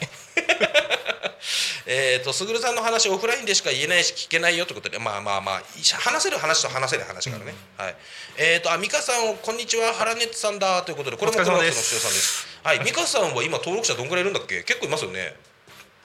[1.87, 5.63] えーとすぐるさんの話オフラインでしか言えないし聞けないよということでまあまあまあ
[6.01, 7.97] 話せる話と話せない話からね、はい。
[8.37, 12.47] えーとあ美香さんこんにちは原ネットさんだということでこれもお疲れ様でクロマックスの視聴さんです。
[12.63, 12.79] はい。
[12.81, 14.63] 美香さんは今登録者どんぐらいいるんだっけ？
[14.63, 15.35] 結構いますよね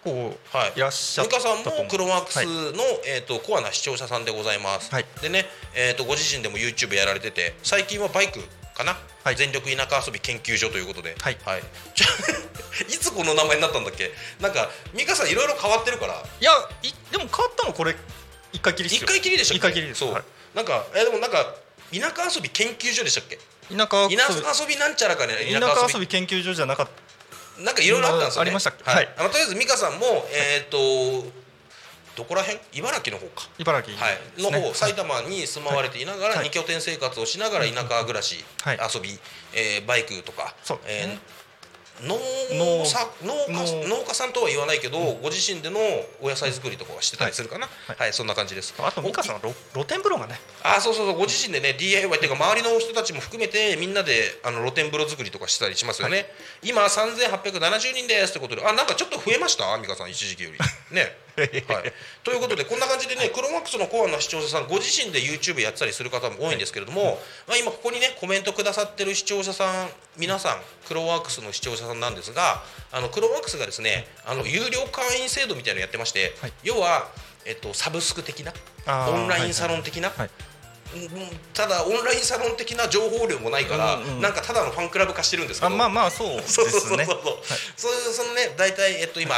[0.03, 0.73] こうはい。
[0.75, 2.53] いらっしゃっ美香さんもクロマックスはいの、
[3.05, 5.05] えー、とコアな視聴者さんでございます、はい。
[5.21, 8.39] でね、えー、とご自身でも YouTube やられてて最近はバイク
[8.75, 9.35] かな、はい。
[9.35, 11.37] 全力田舎遊び研究所ということで、はい。
[11.95, 12.07] じゃ
[12.87, 14.11] いつこの名前になったんだっけ？
[14.39, 16.13] なんか美香さんいろいろ変わってるから。
[16.39, 16.51] いや
[16.83, 17.95] いでも変わったのこれ
[18.53, 19.07] 一回きり一よ。
[19.07, 20.23] 回きりでした一回きりですそう、はい。
[20.55, 21.55] なんかえでもなんか
[21.91, 23.37] 田舎遊び研究所でしたっけ？
[23.69, 26.91] 田舎田舎遊びなんちゃらかね田舎遊び研究所じゃなかった
[27.63, 28.47] なんかいろいろあったんですよね。
[28.47, 29.09] ありましたはい、はい。
[29.17, 30.77] あのとりあえず美香さんもえっ、と
[32.15, 32.59] どこら辺？
[32.73, 33.47] 茨城の方か。
[33.57, 36.45] 茨城はい、の方、埼玉に住まわれていながら、はい。
[36.45, 38.79] 二拠点生活をしながら田舎暮らし、はい。
[38.93, 39.17] 遊び、
[39.53, 41.19] えーバイクとか、そうえーね
[42.03, 42.17] 農
[42.53, 43.97] 農さ農家農。
[43.99, 45.79] 農家さんとは言わないけど、ご自身での
[46.21, 48.13] お野菜作りとかはしてたりするかな、はい。
[48.13, 48.73] そんな感じです。
[48.79, 50.39] あと美香さんは露露天風呂がね。
[50.63, 51.17] あそうそうそう。
[51.17, 56.25] ご自身でね DIY っていうか周りの人たちも含めてみんなであの露天風呂作りとかしたりしますよね、
[56.63, 59.77] 今3870人ですってことであなんかちょっと増えました？
[59.77, 60.57] 美香さん一時期より。
[60.95, 61.17] ね。
[61.39, 76.53] はい、ということでこんな感じでねクロマックスのコアな視聴者さんご自身で YouTube やってたりする方も多いんですけれども、まあ、今ここにねコメントくださってる視聴者さん皆さんクロワークスの視聴者さんなんですがあのクロワークスがですねあの有料会員制度みたいなのやってまして、はい。
[76.63, 77.09] 要は、
[77.45, 78.53] えっと、サブスク的な
[79.11, 80.11] オンラインサロン的な、
[81.53, 85.73] ただオンラインサロン的な情報量もないから、うんうんなんかただのファンクラブ化してるんですけど。
[85.73, 89.35] あまあまあそうですそうそうそうそう、ねそういうそのね大体えっと今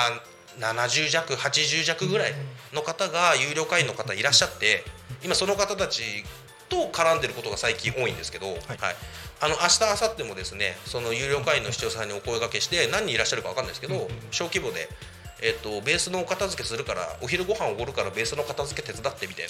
[0.60, 2.34] 70弱80弱ぐらい
[2.74, 4.84] の方が有料会員の方いらっしゃって
[5.24, 6.04] 今その方たち
[6.70, 8.58] と絡んでることが最近多いんですけど、はい
[9.42, 14.88] あの明日明後日もですねその有料会員の視聴者さんにお声掛けして何人いらっしゃるか分かんないですけど、小規模で。
[15.44, 19.48] えっと、ベースのお片付けするからお昼ご飯おごるからベースの片付け手伝ってみたい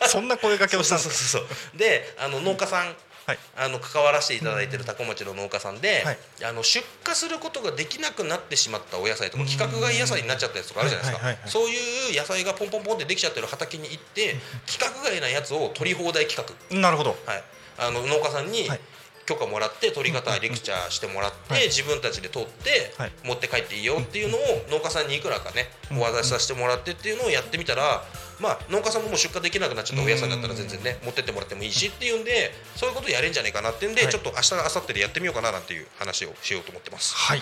[0.00, 0.06] な。
[0.08, 1.78] そんな声掛けをしたんですそうそうそうそう。
[1.78, 2.94] であの農家さん、
[3.26, 3.38] はい。
[3.56, 6.18] あの関わらせていただいてるタコ町の農家さんで、はい。
[6.44, 17.10] あの出荷することができなくなってしまったお野菜とか規格外野菜になっちゃったやつとかあるじゃないですか、そういう野菜がポンポンポンってできちゃってる畑に行って規格外なやつを取り放題企画、なるほど。
[17.26, 17.44] はい、
[17.78, 18.80] あの農家さんにはい。
[19.26, 21.64] 許可もらって取り方レクチャーしてもらって、はい。
[21.68, 23.12] 自分たちで取って、はい。
[23.24, 28.04] 持って帰っていいよっていうのを農家さんにいくらかねお渡しさせてもらってっていうのをやってみたら、
[28.40, 34.12] まあ、農家さんももう出荷できなくなっちゃったお野菜だったら全然ね持ってってもらってもいいしっていうんでそういうことやれんじゃないかなっていうんで、はい。
[34.12, 37.14] ちょっと明日明後日でやってみようかななんていう話をしようと思ってます。
[37.14, 37.40] はい。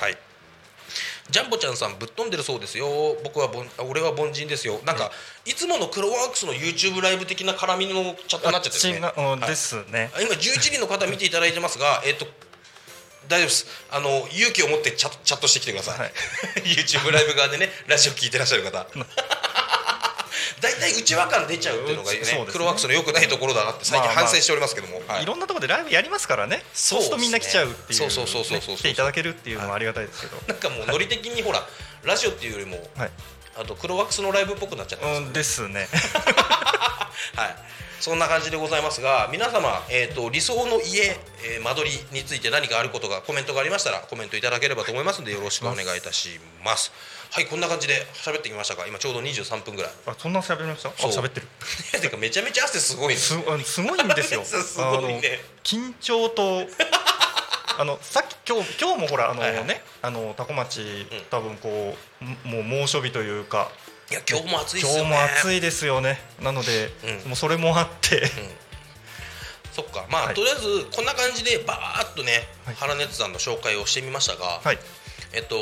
[1.31, 2.87] ジャンボちゃんさんぶっ飛んでるそうですよ。
[3.24, 4.81] 僕はぼんあ俺は凡人ですよ。
[4.85, 5.11] なんか、
[5.46, 9.00] いつものクロワークスの YouTube ライブ的な絡みのチャットになっちゃってるね。
[9.00, 9.46] はい。
[9.48, 10.11] ですね。
[10.14, 12.26] あ今11人の方見ていただいてますが、えっと
[13.28, 13.66] 大丈夫です。
[13.90, 16.12] あの勇気を持ってチャチャットしてきてください、はい。
[16.68, 18.87] YouTube ライブ側でねラジオ聞いてらっしゃる方
[20.62, 22.46] 大体内輪感出ちゃうっていうのがねね。
[22.48, 24.25] クロワークスの良くないところだなって最近まあまあ。
[24.27, 25.22] 反省しておりますけども、はい。
[25.25, 26.62] いろんなところでライブやりますからね。
[26.72, 30.37] そううするとみんな来ちゃうっていうそうそうそうそうそうね来ていただけるっていうのもありがたいですけど。
[30.46, 31.66] なんかもうノリ的にほら
[32.05, 33.11] ラジオっていうよりもはい。
[33.57, 35.27] あとクロワークスのライブっぽくなっちゃってますよね。
[35.27, 35.88] うんですね。
[37.37, 37.57] はい、
[38.01, 46.92] そんな感じでございますが皆様、えー、と理想の家、えー間取りについて何かあることがコメントがありましたらコメントいただければと思いますのでよろしくお願いいたします
[47.33, 49.92] はいこんな感じで喋ってきましたが今ちょうど23分ぐらい。
[50.05, 50.90] あそんな喋りました？
[50.90, 51.47] あ喋ってる。
[51.99, 53.16] てかめちゃめちゃ汗すごいね。
[53.21, 54.45] すあのすごいんですよ。
[54.45, 55.40] すごいね。
[55.64, 56.66] 緊張と
[57.79, 59.83] あのさっき今日今日もほらあのね、はいはい。
[60.03, 63.71] あの多古町多分こうももう猛暑日というか
[64.11, 65.09] いや今日も暑いですよね。
[65.09, 66.23] 今日も暑いですよね。
[66.40, 67.18] なので、うん。
[67.29, 68.31] もうそれもあって、
[69.75, 70.05] そっか。
[70.11, 70.35] まあ、はい。
[70.35, 72.75] とりあえずこんな感じでバーっとね、はい。
[72.75, 74.79] 原熱山の紹介をしてみましたが、はい。
[75.33, 75.57] えっと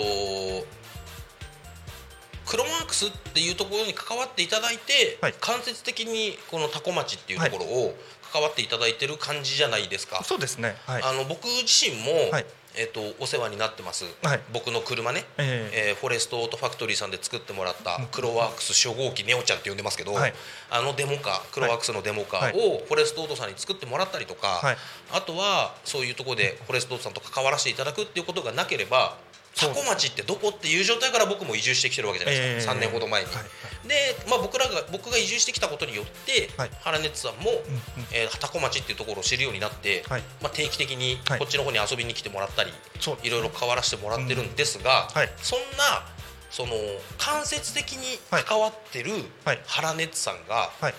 [2.50, 5.34] クロマークスっていうところに関わっていただいて、はい。
[5.40, 7.94] 間接的にこのタコ町っていうところを
[8.32, 10.74] 関わっていただいてる感じじゃないですか、そうですね。
[10.84, 11.02] はい。
[11.04, 12.46] あの僕自身も、はい。
[12.76, 14.40] えっとお世話になってます、はい。
[14.52, 15.90] 僕の車ね、ええ。
[15.90, 20.34] えーフォレストオートファクトリーさんで作ってもらったクロワークス初号機ネオちゃんって呼んでますけど、はい。
[20.70, 22.54] あのデモカークロワークスのデモカはい。
[22.54, 24.76] ーをフォレストオートさんに作ってもらったりとか、はい。
[25.12, 29.16] あとはそういうところでフォレストオートさんと関わらせていただくっていうことがなければ
[29.54, 29.86] タそうです。
[29.86, 32.78] コ町ってどこっていう状態から僕も移住してきてるわけじゃないですか、ええ。
[32.78, 33.28] 3年ほど前に。
[33.28, 33.44] はい
[33.80, 36.70] で、まあ、僕らが僕が移住してきたことによって、はい。
[36.80, 37.80] 原熱さんも、うんうん。
[38.12, 40.22] えー町っていうところを知るようになって、はい。
[40.42, 41.38] まあ、定期的にはい。
[41.38, 43.16] こっちの方に遊びに来てもらったり、そう。
[43.16, 45.20] ですいろいろ関わらせてもらってるんですが、うん。
[45.20, 45.32] はい。
[45.38, 46.06] そんな
[46.50, 46.74] その
[47.18, 49.12] 間接的に関わってる
[49.44, 49.60] はい。
[49.66, 50.94] 原熱さんがはい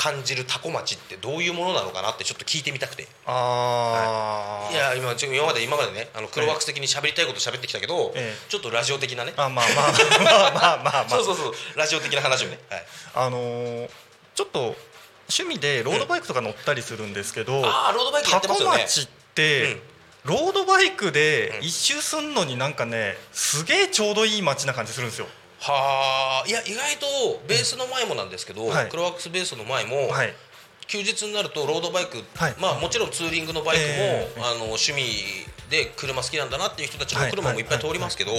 [0.00, 3.06] 感じるタコ町ってどういうものなのかなってちょっと聞いてみたくて。
[3.26, 4.74] ああ、い。
[4.74, 8.48] や今ちょ今まで今までねあの黒枠的に喋りたいこと喋ってきたけど、ええ。
[8.48, 9.34] ちょっとラジオ的なね。
[9.36, 9.92] あまあまあ
[10.24, 13.90] まあまあまあまあ そうそうそうラジオ的な話をね、はい、あのー
[14.34, 14.74] ちょっと
[15.28, 18.84] 趣味でロードバイクとか乗ったりするんですけど、ああロードバイクやタコってますよね。
[18.84, 19.82] 町って、うん。
[20.24, 21.66] ロードバイクでうん。
[21.66, 25.26] 一周すんのになんかねすげえちょうどいい街な感じするんですよ。
[25.60, 26.48] はあ。
[26.48, 28.88] いや意外とベースの前もなんですけど、はい。
[28.88, 30.34] クロワックスベースの前も、はい。
[30.86, 32.54] 休日になるとロードバイク、はい。
[32.58, 35.02] まあもちろんツーリングのバイクも、ええあの趣味
[35.70, 37.30] で車好きなんだなっていう人たちのはい。
[37.30, 38.32] 車もいっぱい通りますけど、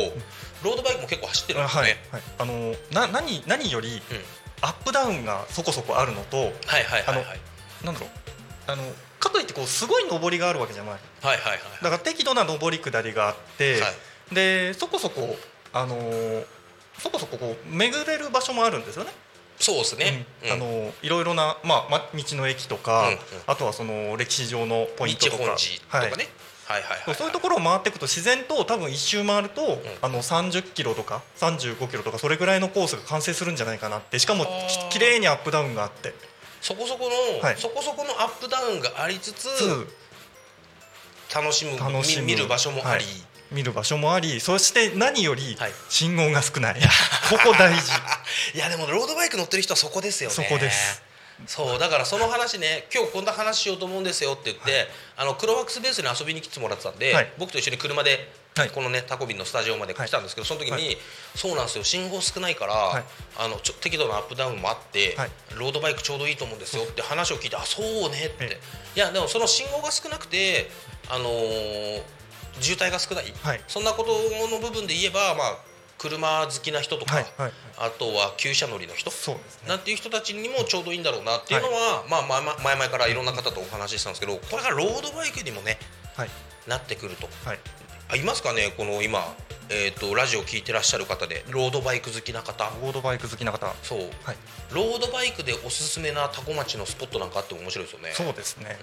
[0.64, 1.82] ロードバイクも結構走ってるんですね。
[2.12, 2.22] はい。
[2.40, 4.02] あのーな何何よりうん。
[4.64, 6.52] アップダウンがそこそこあるのとはい
[6.84, 7.40] はいはいはい。
[7.84, 8.10] なんだろう。
[8.68, 8.84] あの
[9.20, 11.60] かといってこうすごい上りがあるわけじゃないはいはいはい。
[11.82, 13.88] だから適度な上り下りがあって、は
[14.32, 14.36] い。
[14.36, 15.38] でそこそこ
[15.74, 16.46] あのー
[17.02, 19.12] そこそここう巡れる場所もあるんですよね。
[19.58, 20.50] そうですね、うん。
[20.50, 20.54] うん。
[20.54, 23.18] あのいろいろな、まあ、ま道の駅とか、うんうん。
[23.48, 25.38] あとはその歴史上のポイントとか。
[25.38, 25.46] ね、
[25.88, 26.02] はい。
[26.02, 27.16] はい、はいはいはい。
[27.16, 34.20] そういうところを回っていくと自然と多分一周回ると、あの30キロとか35キロとかそれぐらいのコースが完成するんじゃないかなって。
[34.20, 34.46] しかも
[34.90, 36.14] ききれいにアップダウンがあって。
[36.62, 37.58] そこそこの、はい。
[37.58, 39.48] そこそこのアップダウンがありつつ
[41.34, 42.26] 楽しむ楽しむ。
[42.26, 45.72] 見見る場所もあり、はい見る場所もありそして何よりはい。
[45.90, 46.76] 信号が少ない、
[47.30, 47.92] ここ大事。
[48.56, 50.36] いやでもロードバイク乗ってる人はそこですよね。
[50.36, 51.04] そこです。
[51.48, 54.88] そうだからその話ね今日こんな話しようと思うんですよって言って、
[55.18, 57.32] あのクロワックスベースに遊びに来てもらってたんで、はい。
[57.38, 58.70] 僕と一緒に車で、はい。
[58.70, 60.98] このねタコビンのスタジオまで来たんですけど、その時に、はい。
[61.36, 61.84] そうなんですよ。
[61.84, 63.04] 信号少ないから、はい。
[63.38, 65.32] あのちょ適度なアップダウンもあって、はい。
[65.56, 68.60] ロードバイクちょうどいいと思うんですよって話を聞いて、あそうねって、え。
[68.96, 70.70] いやでもその信号が少なくて
[71.10, 72.02] あのー
[72.62, 73.62] 渋滞が少ない、はい。
[73.68, 74.12] そんなこと
[74.50, 75.58] の部分で言えばまあ
[75.98, 79.70] 車好きな人とか、はいはいあとは旧車乗りの人そうですね。
[79.70, 85.80] なんていう人たちにもちょうどいいんだろうなっていうのは、まあ前々前々からいろんな方とお話ししたんですけどこれがロードバイクにもね
[86.16, 86.30] はい。
[86.68, 87.28] なってくると。
[87.44, 87.60] はい。
[88.10, 88.74] あいますかね？
[88.78, 89.34] この今、
[89.70, 92.66] えー、とラジオ聞いてらっしゃる方でロードバイク好きな方。
[92.82, 93.74] ロードバイク好きな方。
[93.82, 94.00] そう。
[94.00, 94.38] はい。
[94.72, 98.12] ロードバイクでおすすめなタコ町のスポットなんかあっても面白いですよね。
[98.14, 98.78] そうですね、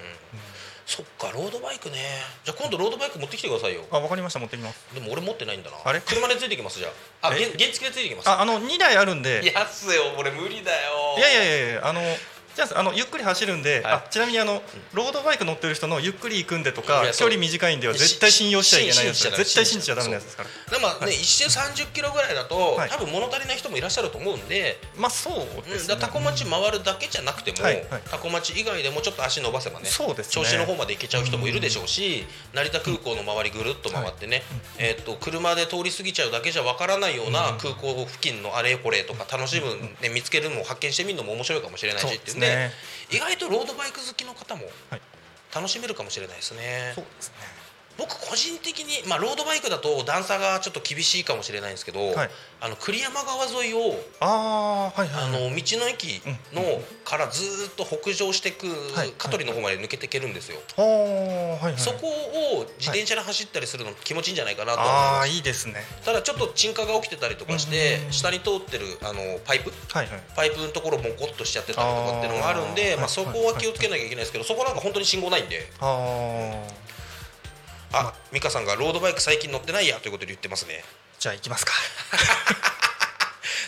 [0.89, 1.99] そっかロードバイクね。
[2.45, 3.85] じゃあ今度ロードバイク持ってきてくださいよ。
[3.91, 4.95] あわかりました持ってきます。
[4.95, 5.77] でも俺持ってないんだな。
[5.85, 6.01] あれ？
[6.01, 6.89] 車でついてきますじゃ
[7.21, 7.29] あ。
[7.29, 7.45] あえ？
[7.45, 8.29] 原原付でついてきます。
[8.31, 9.43] ああの2台あるんで。
[9.45, 11.19] いやっすよ俺無理だよ。
[11.19, 12.01] いやいやいやいやあの
[12.59, 13.93] じゃああのゆっくり走るんで、はい。
[13.93, 20.49] あちなみにあのロードバイク乗ってる人のゆっくり行くんでとか距離短いんでは絶対信用しちゃいけないやつ絶対信じちゃダメなやつですから。
[20.51, 22.91] でもね、一周30キロぐらいだと、はい。
[22.91, 28.03] 多分物足りない人もいらっしゃると思うんで、まあそううん、ですねタコ町回るだけじゃなくても、はいはい。
[28.11, 30.43] タコ町以外でもちょっと足伸ばせばねそうですね。
[30.43, 34.43] 銚子の方まで行けちゃう人もいるでしょうし、成田空港の周りぐるっと回ってね、
[34.79, 42.48] えーっと車で通り過ぎちゃうだけじゃわからないような空港付近のあれこれとか楽しむ、ね、見つけるのを発見してみるのも面白いかもしれないしっていうね
[43.11, 45.01] 意外とロードバイク好きの方もはい。
[45.55, 46.93] 楽しめるかもしれないですね。
[46.95, 47.58] そうですね
[47.99, 52.31] 僕個人的に、まあ、ロードバイクだと段差がちょっと厳しいかもしれないんですけど、はい。
[52.61, 56.21] あの栗山川沿いをああはいはいあの道の駅
[56.53, 56.63] の
[57.05, 59.13] からずーっと北上していくはい。
[59.19, 61.71] 香取の方まで抜けていけるんですよ、はい。
[61.71, 64.81] はいそこを自転車で走ったりするの気持ちいいんじゃないかなと。
[64.81, 65.75] 思いああますいいですね。
[66.05, 69.73] ただちょっと沈下が起きてたりとかしてうん下に通ってるあのパイプ？
[69.93, 70.23] はいはい。
[70.37, 75.67] パイプのところもコッとしちゃってたりとかっていうのがあるんでまあ、そこは気をつけなきゃいけないですけどそこなんか本当に信号ないんで。
[75.81, 76.63] あ
[77.93, 80.85] ああ美香さんがロードバイク最近乗ってないやということで言ってますね。
[81.19, 81.73] じゃあ行きますか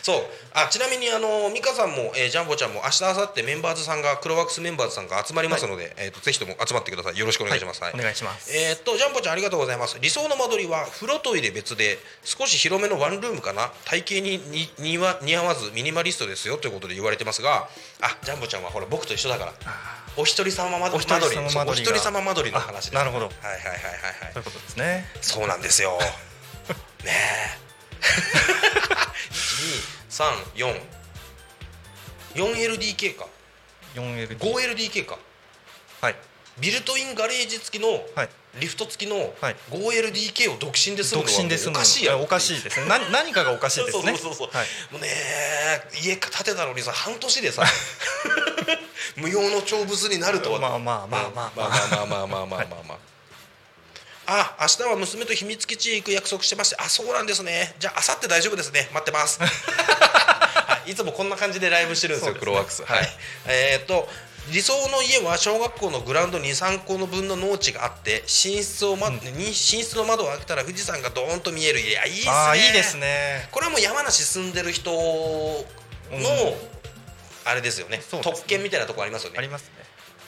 [0.02, 0.22] そう。
[0.52, 7.18] あちなみにあの美香さんも、えージャンボちゃんも明日明後日メンバーズさんがクロワックスメンバーズさんが集まりますので、えー、とぜひとも集まってください。
[7.18, 7.92] よろしくお願いします、はい。
[7.94, 8.50] お願いします。
[8.56, 9.98] えーっとジャンボちゃんありがとうございます。
[10.00, 13.70] 理想の間取りは風呂トイレ別で少し広めのワンルームかな。
[13.84, 16.56] 体型にに似わ似合わずミニマリストですよ。
[16.56, 17.68] ということで言われてますが
[18.00, 19.52] あジャンボちゃんはほら僕と一緒だから。
[20.16, 21.12] お一人様間取り。
[21.12, 21.50] お一人様間取りが。
[21.50, 23.26] そうお一人様間取りの話ですあなるほど。
[23.26, 23.74] はいはいはいはい
[24.24, 24.32] はい。
[24.32, 25.06] そういうことですね。
[25.20, 25.98] そうなんですよ。
[27.04, 27.12] ね
[27.56, 27.70] え。
[28.00, 28.79] 12344
[32.34, 33.26] 4LDK か。
[33.94, 35.18] 4L 5LDK か。
[36.00, 36.16] はい。
[36.60, 38.28] ビルトインガレージ付きのはい。
[38.60, 39.56] リフト付きのはい。
[39.70, 42.86] 5LDK を独身で住むのは独身で住むおかしいやろおかしいですね。
[42.88, 44.16] 何何かがおかしいですね。
[44.16, 44.66] そうそうそうはい。
[44.92, 45.08] もうね
[46.02, 47.64] 家建てたのにさ半年でさ
[49.16, 50.60] 無用の長物になるとは。
[50.60, 51.68] まあまあまあまあまあ。
[51.68, 52.98] まあまあまあまあまあまあまあ
[54.26, 57.74] あ明日は娘と秘密基地へ行く約束してましてあそうなんですね。
[57.78, 58.88] じゃあ明後日大丈夫ですね。
[58.92, 59.40] 待ってます。
[59.42, 59.46] は
[60.86, 62.34] いいつもこんな感じでライブしてるんですよ。
[62.34, 62.82] ねクロワックス。
[62.84, 62.98] はい。
[62.98, 63.10] はい。
[63.46, 64.08] えーっと
[64.52, 71.80] 理想の家は小学校のグラウンド23個の分の農地があって寝室を、まに寝室の窓を開けたら富士山がドーンと見える。
[71.80, 72.66] 家あいいですね。
[72.66, 73.48] いいですね。
[73.52, 75.66] これはもう山梨住んでる人の、
[76.10, 76.24] うん。
[77.44, 77.98] あれですよね。
[77.98, 78.02] ね。
[78.22, 79.38] 特権みたいなとこありますよね。
[79.38, 79.64] あります。
[79.64, 79.79] ね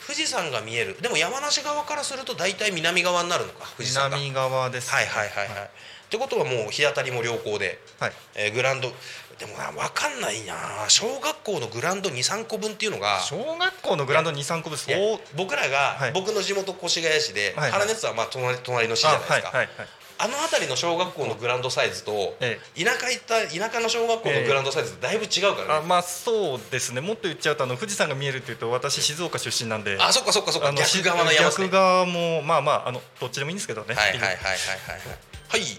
[0.07, 1.01] 富士山が見える。
[1.01, 4.17] でも山梨側からすると大体南側になるのか富士山が。
[4.17, 4.91] 南側です。
[4.91, 5.49] ねはいはいはい。
[5.49, 5.69] はい、っ
[6.11, 8.13] てことはもう日当たりも良好で、はい。
[8.35, 8.93] えーグラウンド。
[9.39, 10.55] でもな分かんないな。
[10.89, 16.13] 小学校のグラウンド23個分っていうのが小学校のグラウンド23個分そう僕らが、はい。
[16.13, 19.89] 僕の地元越谷市で、はい原熱はまあ隣隣の市じゃないですか、あはいはいはい
[20.23, 27.01] あの辺りの小学校のグラウンドサイズと、え田舎行った田舎の小学校のグラウンドサイズだいぶ違うからね、あまあそうですね。
[27.01, 30.69] もっと言っちゃうとあの富士山が見えるっていうと私静岡出身なんであそっかそっかそっか。
[30.69, 31.51] あの逆側の山ね。
[31.57, 33.95] 逆側もまあまああのどっちでもいいんですけどね。
[33.97, 34.39] はいはいはいはいはい。
[34.39, 35.61] はい。
[35.61, 35.79] はい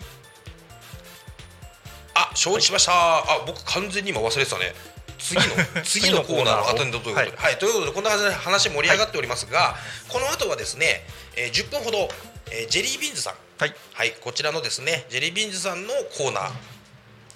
[2.16, 2.92] あ承知しました。
[2.92, 4.76] あ僕完全に今忘れてたね。
[5.18, 5.44] 次の
[5.84, 7.58] 次のコーナーのアテンドということで、はい。
[7.58, 9.78] ということでこんな感じで話盛り上がっておりますが、
[10.10, 12.10] この後はですね、えー10分ほど、
[12.52, 13.34] えージェリービーンズさん。
[13.58, 13.76] はい。
[13.94, 16.52] はい、こちらのですね、ジェリービーンズさんのコーナー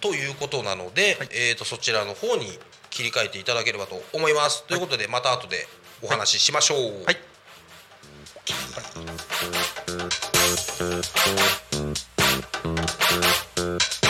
[0.02, 4.64] ということなので、えー、とそちらの方に切り替えていただければと思います。
[4.64, 5.68] ということで、また後で
[6.02, 7.04] お話ししましょう。
[7.06, 7.18] はい。
[14.02, 14.07] タ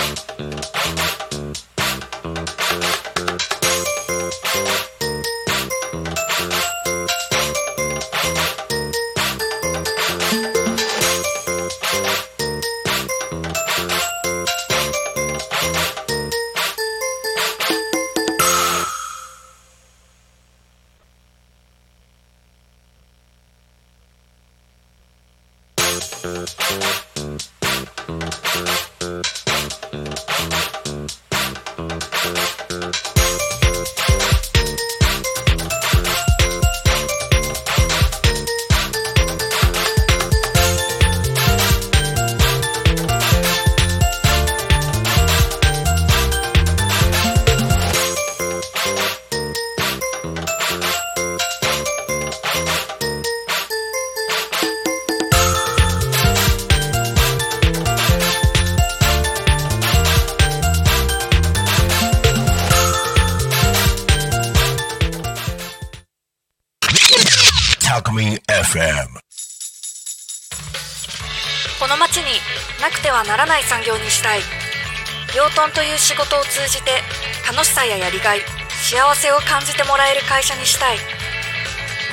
[75.97, 77.01] いう仕事を通じて
[77.49, 80.97] 楽しさややりがい幸せを感じてもらえる会社にしたい。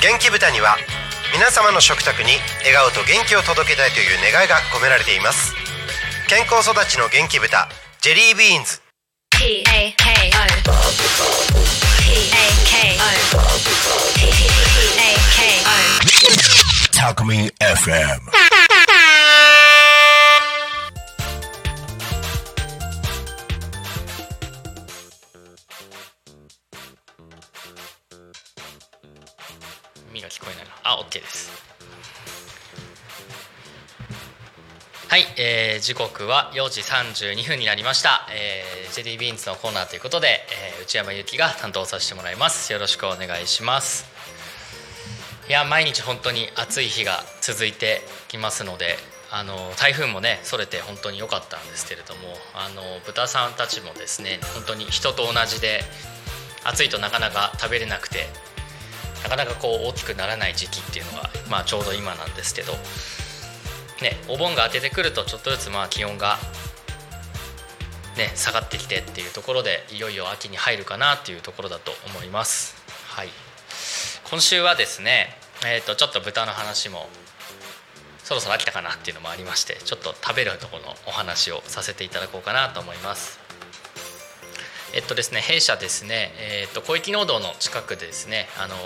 [0.00, 0.76] 元気豚には
[1.32, 2.30] 皆様の食卓に
[2.64, 5.54] 笑顔と元気を届けたいという願いが込められています。
[6.28, 7.68] 健康育ちの元気豚
[8.00, 8.80] ジェリービーンズ。
[17.24, 18.33] ミン FM
[35.14, 42.72] はい、えー時刻は4時32分になりました、えージェリービーンズのコーナーということで、えー内山由紀が担当させてもらいます。
[42.72, 44.06] よろしくお願いします。
[45.48, 48.96] いや毎日本当に暑い日が続いてきますので
[49.30, 55.82] あの台風もねそれて本当に良かったんですけれどもあの豚さんたちもですね本当に人と同じで
[56.64, 58.26] 暑いとなかなか食べれなくて
[59.24, 62.72] なかなかこう大きくならない時期っていうのが、まあ、ちょうど今なんですけど、
[64.02, 66.38] ね、お盆が当ててくるとちょっとずつまあ気温が
[68.16, 72.76] ね、下がってきてっていうところでいよいよ秋に入るかなっていうところだと思います。
[73.08, 73.28] はい、
[74.30, 75.36] 今週はですね、
[75.66, 77.08] えー、とちょっと豚の話も
[78.22, 83.40] そろそろ飽きたかなっていうのもありましてちょっと食べるところのお話をさせていただこうかなと思います。
[84.94, 88.76] えっとですね、弊社ですね、えっと小池農道の近くでですね、あの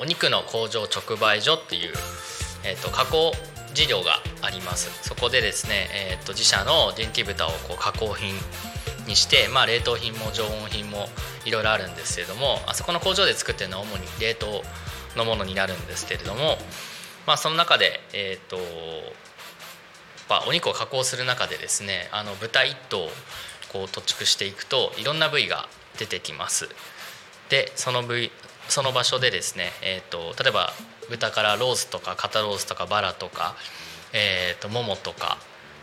[0.00, 1.94] お肉の工場直売所っていう、
[2.64, 3.32] えっと加工
[3.74, 4.90] 事業があります。
[5.06, 8.34] そこでですね、えっと自社の電気豚をこう加工品
[9.06, 11.08] にして、まあ冷凍品も常温品も
[11.44, 14.62] いろいろあるんですけれども、あそこの工場で作ってるのは主に冷凍
[15.16, 16.56] のものになるんですけれども、
[17.26, 18.58] まあその中でえっと
[20.28, 23.08] まお肉を加工する中でですね、あの豚一頭
[23.72, 25.68] こう土畜していくといろんな部位が
[25.98, 26.68] 出てきます
[27.48, 28.30] でその部位
[28.68, 30.72] その場所でですね、えー、と例えば
[31.10, 33.54] 豚からロースとか肩ロースとかバラとか、
[34.12, 35.38] えー、とももとか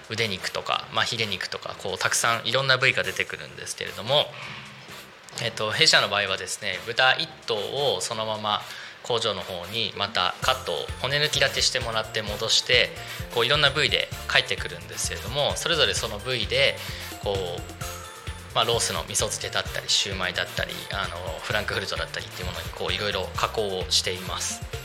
[0.09, 4.25] 腕肉とか、まあ、ヒレ肉とかこうたくさんいろんな部位が出てくるんですけれども、
[5.41, 7.55] えー、と弊社の場合はですね豚1頭
[7.95, 8.61] をそのまま
[9.03, 12.89] 工場の方にまたカットを骨抜き立てしてもらって戻して
[13.33, 16.75] こういろんな部位で帰ってくるんですけれどもそれぞれその部位で
[17.23, 24.80] こう、まあ、ロースの味噌漬けだったりシューマイだったりあのフランクフルトだったりっていうものにこういろいろ加工をしています。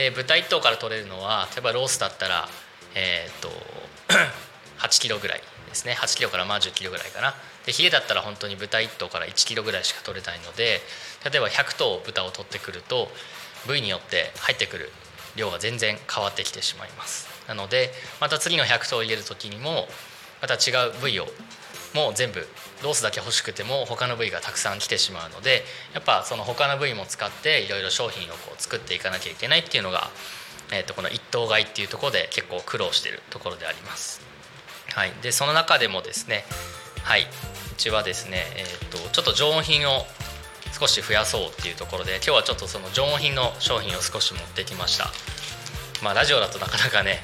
[0.00, 2.48] で豚1頭から取れるのは例えばロースだったら
[2.94, 3.50] えっ、 と
[4.78, 5.92] 8キロぐらいですね。
[5.92, 7.34] 8キロからまあ10キロぐらいかな。
[7.66, 10.80] でヒレだったら本当に豚1頭から1キロぐらいしか取れないので
[11.30, 13.08] 例えば100頭豚を取ってくると
[13.66, 14.90] 部位によって入ってくる
[15.36, 17.28] 量が全然変わってきてしまいます。
[17.46, 17.92] なので
[18.22, 19.86] また次の100頭を入れる時にも
[20.40, 21.26] また違う部位を
[21.94, 22.48] もう全部
[22.82, 25.64] ロースだけ欲しくても他の部位がたくさん来てしまうので
[25.94, 30.10] やっぱその他の部位も使っていろいろ商品をこう作っていかなきゃいけないっていうのが、
[30.72, 34.20] えー、とこの一頭買いっていうところで結構苦労しているところであります。
[34.94, 36.44] はい、でその中でもですね
[37.02, 37.22] はい。
[37.22, 37.26] う
[37.76, 40.04] ちはですね、えー、とちょっと常温品を
[40.78, 45.10] 少し増やそうっていうところで今日はちょっとその常温品の商品を少し持ってきました。
[46.02, 47.20] まあラジオだとなかなかね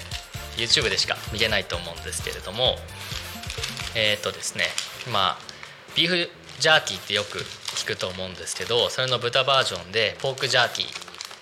[0.57, 2.77] YouTube でしか見れないと思うんですけれども
[3.95, 4.65] えっ、とですね
[5.11, 5.39] ま
[5.97, 10.87] ビーフジャーキーってよく聞くと思うんですけどそれの豚バージョンでポークジャーキー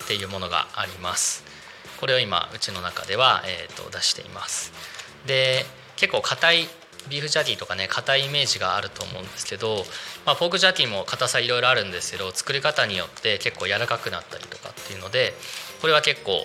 [0.05, 1.45] っていうものがあります。
[2.01, 4.73] これを今うちの中では、えー、と出しています。
[5.27, 5.65] で
[5.97, 6.69] 結構硬い
[7.09, 9.85] ビーフジャーキーとかね硬いイメージがあると思うんですけど、
[10.25, 15.35] まあ、ポークジャーキーも硬さいろいろあるんですけど作り方によって結構柔らかくなったりとかっていうので
[15.81, 16.45] これは結構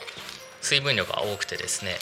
[0.62, 1.96] 水分量が多くてですね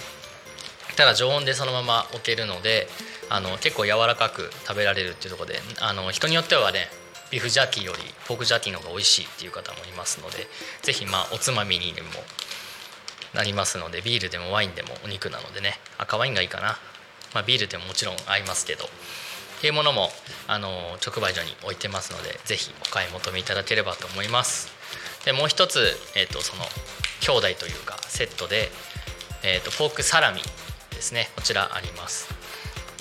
[0.96, 2.88] ただ常温でそのまま置けるので
[3.30, 6.88] あの結構柔らかく食べられるっていうところであの人によってはね
[7.30, 10.48] ビーフジャーキーよりポークジャーキーの方が美味しいっていう方もいますので
[10.82, 12.08] 是非まあおつまみにでも
[13.34, 16.78] なりますのでビールでもワインでもお肉なのでね赤ワインがいいかな、
[17.34, 18.86] まあ、ビールでももちろん合いますけど。
[18.86, 20.10] っていうものも
[20.48, 20.70] あの
[21.04, 24.70] 直売所に置いてますので是非お買い求めいただければと思います。
[25.26, 26.64] でもう一つ、えー、とその
[27.22, 28.70] 兄弟というかセットで、
[29.44, 30.42] えー、とポークサラミ
[30.92, 31.30] ですね。
[31.36, 32.37] こちらあります。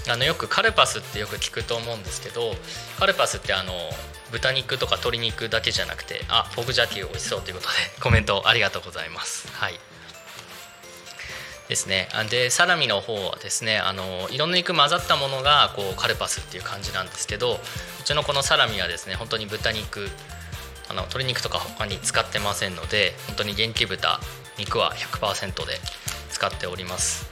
[0.09, 2.53] あのよくカルパスってよく聞くと思うんですけど
[2.99, 3.73] カルパスってあの
[4.31, 9.49] 豚肉とか鶏肉だけじゃなくてあポークジャーキー美味しそうということで コメントありがとうございます。
[9.53, 9.79] はい。
[11.69, 12.09] ですね。
[12.31, 17.61] でサラミの方はですねあのいろんな肉混ざったものがこうカルパスっていう感じなんですけど
[18.01, 20.09] うちのこのサラミはですね本当に豚肉
[20.89, 24.21] あの鶏肉とか他に使ってませんので本当に元気豚
[24.59, 25.81] 肉は100%で
[26.31, 27.27] 使っております。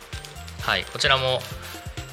[0.62, 0.84] はい。
[0.84, 1.40] こちらも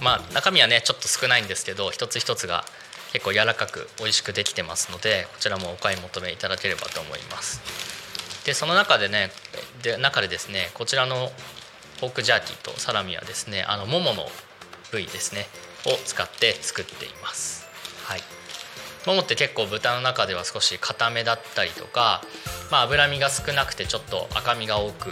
[0.01, 2.65] まあ中身はねちょっと少ないんですけど一つ一つが
[3.13, 7.61] 結構柔らかく美味しくできてますのでこちらもお買い求めいただければと思います。
[8.45, 9.31] でその中でね
[9.83, 11.31] で中でですねこちらの
[11.99, 14.25] ポークジャーキーとサラミはですねあのももの
[14.91, 15.45] 部位ですね
[15.85, 17.67] を使って作っています。
[18.05, 18.21] はい。
[19.05, 22.21] ももって結構豚の中では少し硬めだったりとか、
[22.69, 25.09] まあ、脂身が少なくてちょっと赤みが多く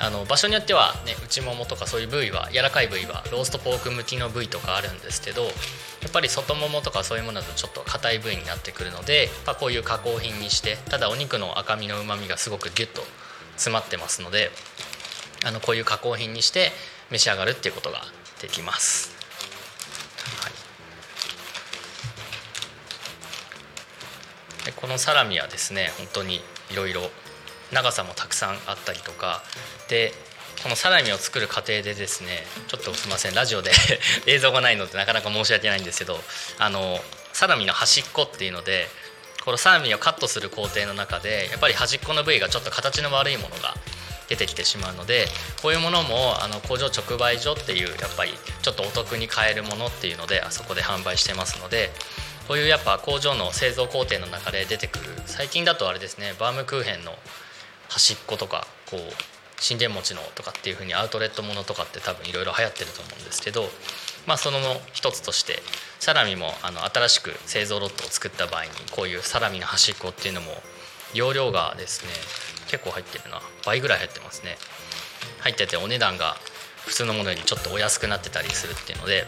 [0.00, 5.48] あの場所によってはね内ももとかそういう部位は柔らかい部位はローストポーク向きの部位とかあるんですけどや
[6.08, 13.02] っぱり外ももとかそういうものだとちょっと硬い部位になってくるので、まあ、こういう加工品にしてただお肉の赤身のうまみがすごくギュッと
[13.56, 14.50] 詰まってますので
[15.44, 16.70] あのこういう加工品にして
[17.10, 18.02] 召し上がるっていうことが
[18.40, 19.16] できます。
[20.42, 20.52] はい
[24.64, 27.10] でこのサラミはですね本当にいろいろ
[27.72, 29.42] 長さもたくさんあったりとか。
[29.88, 30.12] で
[30.62, 33.70] このサラミを作る過程でですねちょっとすいませんラジオで
[34.26, 36.20] 映像がないのでなかなか申し訳ないんですけど
[36.58, 37.00] あの
[37.32, 38.88] サラミの端っこっていうので
[39.44, 43.76] このサラミをカットする工程の中でやっぱり端っこの部位がちょっと形の悪いものが
[44.28, 45.28] 出てきてしまうので
[45.62, 51.92] こういうものもあの工場直売所っていうやっぱりちょっとお得に買えるものっていうのであそこで販売してますので
[52.46, 57.14] こういうやっぱ工場の製造工程の中で出てくる最近だとあれですねバームクーヘンの
[57.88, 59.00] 端っことかこう
[59.60, 63.64] 信玄餅のとかっていう風にアウトレットものとかって多分いろいろ流行ってると思うんですけど
[64.26, 64.58] まあその
[64.92, 65.60] 一つとして
[65.98, 70.52] サラミもあの新しく製造ロットを作った場合にこういうサラミの端っこっていうのも
[71.14, 72.12] 容量がですね
[72.70, 73.40] 結構入ってるな。
[73.64, 74.56] 倍ぐらい入ってますね。
[75.40, 76.36] 入っててお値段が
[76.86, 79.24] 普通のものよりちょっとお安くなってたりするっていうので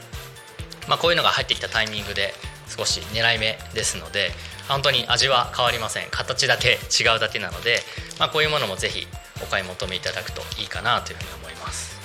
[0.88, 2.34] まあこういうのが入ってきたタイミングで
[2.76, 4.30] 少し狙い目ですので
[4.68, 6.08] 本当に味は変わりません。
[6.10, 7.80] 形だけ違うだけなので、
[8.18, 9.06] まあ、こういうものもぜひ
[9.42, 11.98] お買い求めいただくといいかなというふうに思います、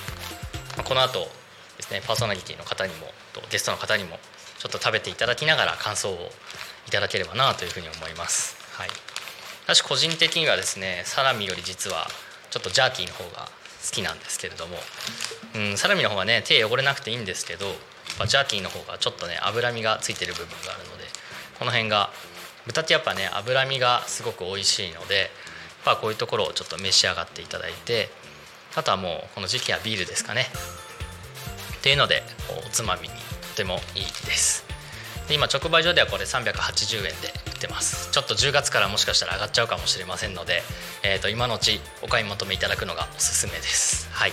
[0.76, 1.28] まあ、この後
[1.78, 4.18] ですねパーソナリティの方にもとゲストの方にも
[4.58, 6.32] ちょっと食べていただきながら感想を
[6.88, 8.56] いただければなというふうに思います。
[8.74, 8.90] はい。
[9.66, 12.08] 私個人的にはですねサラミより実は
[12.52, 13.50] ちょっとジャーキーの方が
[13.86, 14.78] 好きなんですけれども、
[15.56, 17.66] うん、サラミの方がね手汚れなくていいんですけど
[18.28, 21.04] ジャーキーの方がちょっとね脂身がついてる部分があるので
[21.60, 22.10] この辺が
[22.66, 25.16] 豚ってやっぱね脂身がすごく美味しいので
[25.86, 28.10] やっぱこういうところをちょっと召し上がっていただいて
[28.76, 30.48] あとはもうこの時期はビールですかね。
[31.78, 32.24] っていうので
[32.66, 33.14] おつまみに
[33.52, 34.66] とてもいいです。
[35.28, 37.10] で今直売所ではこれ380円で
[37.48, 38.12] 売ってます。
[38.12, 40.62] ちょっと10月からもしかしたら上がっちゃうかもしれませんので、
[41.04, 44.10] えー、と今のうちお買い求めいただくのがおすすめです。
[44.12, 44.32] はい。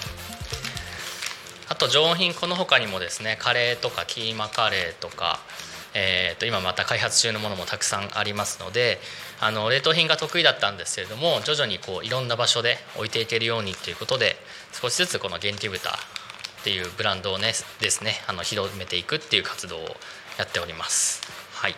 [1.72, 5.40] あと上品この他にもですねカレーとかキーマカレーとか
[5.94, 8.98] えー、と今また開発中のものもたくさんありますので
[9.40, 14.36] あの冷凍品が得意だったんですけれども徐々にこういろんな場所で置いていけるようにということで
[14.72, 15.92] 少しずつこの元気豚っ
[16.64, 19.80] ていうブランドをねですねあの広めていくっていう活動を
[20.38, 21.20] やっております。
[21.52, 21.74] はい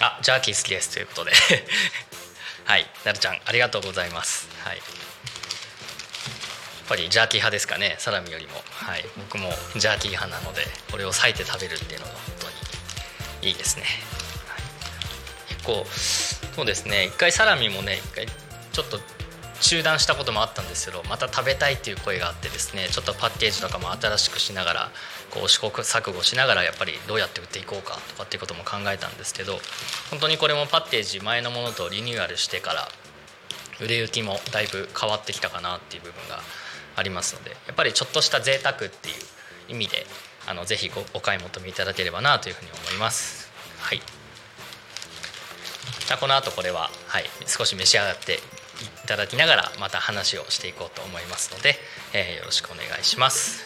[0.00, 1.32] あジャーキー好きですということで
[2.64, 2.86] はい。
[3.04, 4.48] なるちゃんありがとうございます。
[4.64, 4.76] はい。
[4.76, 4.82] や
[6.84, 8.52] っぱりジャーキー派ですかねサラミよりも。
[8.70, 9.04] はい。
[9.30, 12.46] 僕もジャーキー派なのでこれを裂いて食べるっていうのが本当
[13.46, 13.84] にいいですね、
[14.46, 14.62] はい、
[15.54, 15.84] 結構
[16.54, 17.06] そうですね。
[17.06, 19.00] 一回サラミもね一回ちょっと
[19.62, 24.90] 中断したこともあったんですけどまた食べたいっていう声があってですねちょっとパッケージとかも新しくしながら
[25.30, 29.58] こう試行錯誤しながらやっぱりどうやって売っていこうかとかっていうことも考えたんですけど
[30.10, 32.88] 本当にこれもパッケージ前のものとリニューアルしてから
[33.80, 36.40] 売れ行きもだいぶ変わってきたかなっていう部分が
[36.96, 40.06] ありますのでやっぱりちょっとした贅沢っていう意味で
[40.46, 43.50] あのぜひお買い求めいただければなというふうに思います。
[43.78, 44.02] はい
[46.06, 48.40] じゃこの後これは、はい、少し召し上がって
[48.82, 51.76] いただきながらまた話をしていこうと思いますので、
[52.12, 53.64] えーよろしくお願いします。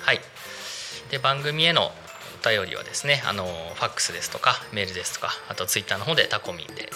[0.00, 0.20] はい、
[1.10, 1.92] で番組への
[2.44, 6.90] お便りはですねあのファックスですとかメールですとかあとツイッターの方でタコミンで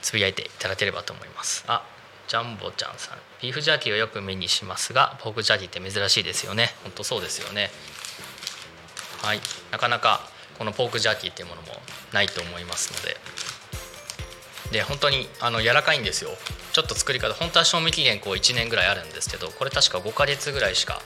[0.00, 1.64] つぶやいていただければと思います。
[1.68, 1.84] あ
[2.28, 3.18] ジャンボちゃんさん。
[3.40, 6.74] ビーフジャーキーをよく目にしますがポークジャーキーって珍しいですよね。
[6.82, 7.70] 本当そうですよね。
[9.22, 9.40] はい。
[9.70, 10.20] なかなか
[10.58, 11.68] このポークジャーキーっていうものも
[12.12, 13.16] ないと思いますので。
[14.72, 16.30] で本当にあの柔らかいんですよ。
[16.72, 21.00] ちょっと作り方本当は賞味期限こう1年ぐらいあるんですけどこれ確か5ヶ月ぐらいしか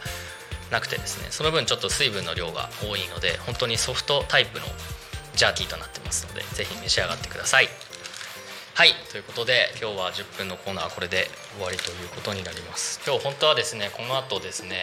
[0.70, 1.28] なくてですね。
[1.30, 4.66] その分ちょっと水分の量が多いので本当にソフトタイプの
[5.34, 7.68] ジャーキーとなってますのでぜひ召し上がってください。
[8.74, 13.00] はいということで今日は10分のコーナーこれで終わりということになります。
[13.06, 14.80] 今日本当はですねこの後ですね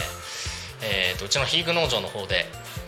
[0.81, 2.45] えーとうちのヒーグ農場の方で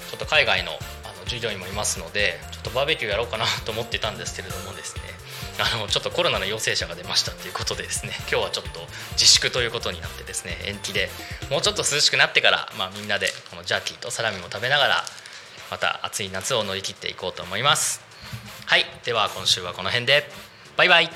[0.09, 0.71] ちょっと海外の
[1.03, 5.03] あの従業員もいますのでちょっとバーベキューやろうかなと思ってたんですけれどもですね
[5.60, 8.80] あのちょっとコロナの陽性者が出ましたということでですね今日はちょっと
[9.14, 11.10] 自粛ということになってですね延期で
[11.49, 15.04] もうちょっと涼しくなってから、まあ、みんなでこのジャーキーとサラミも食べながら
[15.70, 18.02] また暑い夏を乗り切っていこうと思います。
[18.66, 20.24] はいでは今週はこの辺で。
[20.78, 21.10] バイバイ。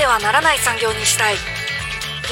[0.00, 1.36] てはならない産業にしたい。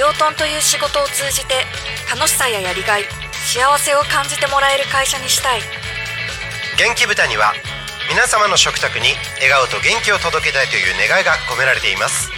[0.01, 1.69] 養豚という仕事を通じて
[2.09, 3.03] 楽しさややりがい
[3.45, 5.61] 幸せを感じてもらえる会社にしたい。
[6.79, 7.53] 元気豚には
[8.09, 12.31] 皆様の食卓に笑顔と元気を届けたいという願いが込められています。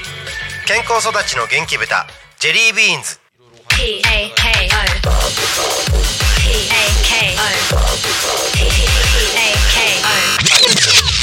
[0.66, 2.08] 健康育ちの元気豚
[2.40, 3.20] ジェリービーンズ。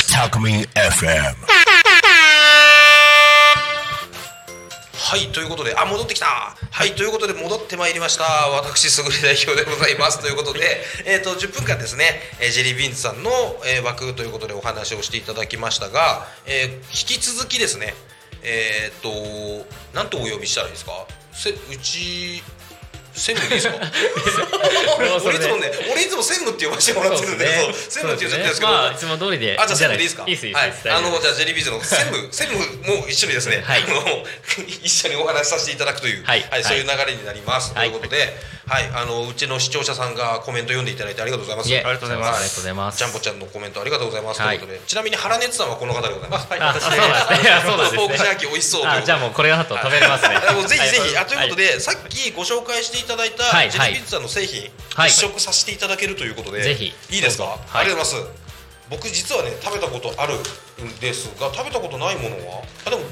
[0.08, 1.87] Talkme FM.
[5.10, 6.26] はいということであ戻ってきた。
[6.26, 8.26] はいということで戻ってまいりました。
[8.50, 10.20] 私すぐれ代表でございます。
[10.20, 10.60] ということで
[11.06, 13.30] えっ、と10分間ですねえージェリービーンズさんの、
[13.66, 17.94] えー枠ということでお話をしていただきましたが、えー引き続きですね
[18.44, 19.10] えっ、と
[19.94, 20.92] 何とお呼びしたらいいですか？
[21.32, 22.44] せうち
[23.18, 23.78] 専務でいいですか？
[25.26, 27.74] 俺いつもね俺いつも専務って呼ばせてもらってるんで専
[28.08, 30.06] 務って言っちゃってるんですけど、まあいつも通りであじゃあ専務でい。
[30.06, 30.24] いいですか？
[30.28, 30.74] いいですいいはい。
[30.90, 33.84] あのじゃあジェリービーズの専務専務も一緒にですね、はい。
[33.84, 34.26] あの
[34.84, 36.46] 一緒にお話しさせていただくという、はい。
[36.50, 37.90] はいそういう流れになります、はい。
[37.90, 38.38] ということで、
[38.68, 41.72] はい、あのうちの視聴者さんがコメント読んでいただいてありがとうございます。
[41.72, 42.36] ありがとうございます。
[42.36, 42.98] ありがとうございます。
[42.98, 44.60] ジャンボちゃんのコメントありがとうございます、はい。
[44.60, 46.52] ということで、ちなみに原熱さんはこの方でございます。
[46.52, 47.98] はいあそうなんですね。
[47.98, 50.36] ポークジャーキー美味しそうということであじゃあもうこれだと食べれますね。
[50.36, 51.24] あもうぜひぜひ、はい。
[51.24, 55.10] あということで、さっきご紹介していただいた、はいジェリービッツさんの製品、はい。
[55.12, 56.94] 試食させていただけるということで、ぜひ。
[57.10, 58.48] いいですか、ありがとうございます。
[58.90, 62.64] 僕実はね食べたことあるんですが食べたことないものは？
[62.86, 63.04] あでも、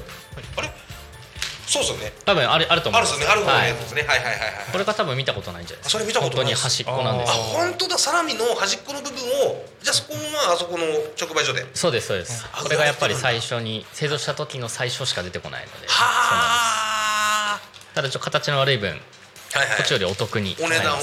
[1.67, 2.13] そうですよね。
[2.25, 3.33] 多分あるあると思あるいますですよね。
[3.33, 3.69] ある方のはい。
[3.69, 4.71] やつですね、はい、はいはいはい。
[4.71, 5.99] これが多分見たことないんじゃないですか。
[5.99, 6.45] それ見たことない。
[6.45, 7.97] 本当に端っこなんですあ本当だ。
[7.97, 9.17] サラミの端っこの部分
[9.49, 10.85] をじゃあそこもまああそこの
[11.19, 11.65] 直売所で。
[11.73, 12.45] そうですそうです。
[12.53, 15.87] あこれがやっぱり最初に製造した時の最初しか出てこないので。
[15.87, 17.61] はあ。
[17.95, 19.77] ただちょっと形の悪い分はいはい。
[19.77, 20.55] こっちよりお得に。
[20.59, 20.99] お値段は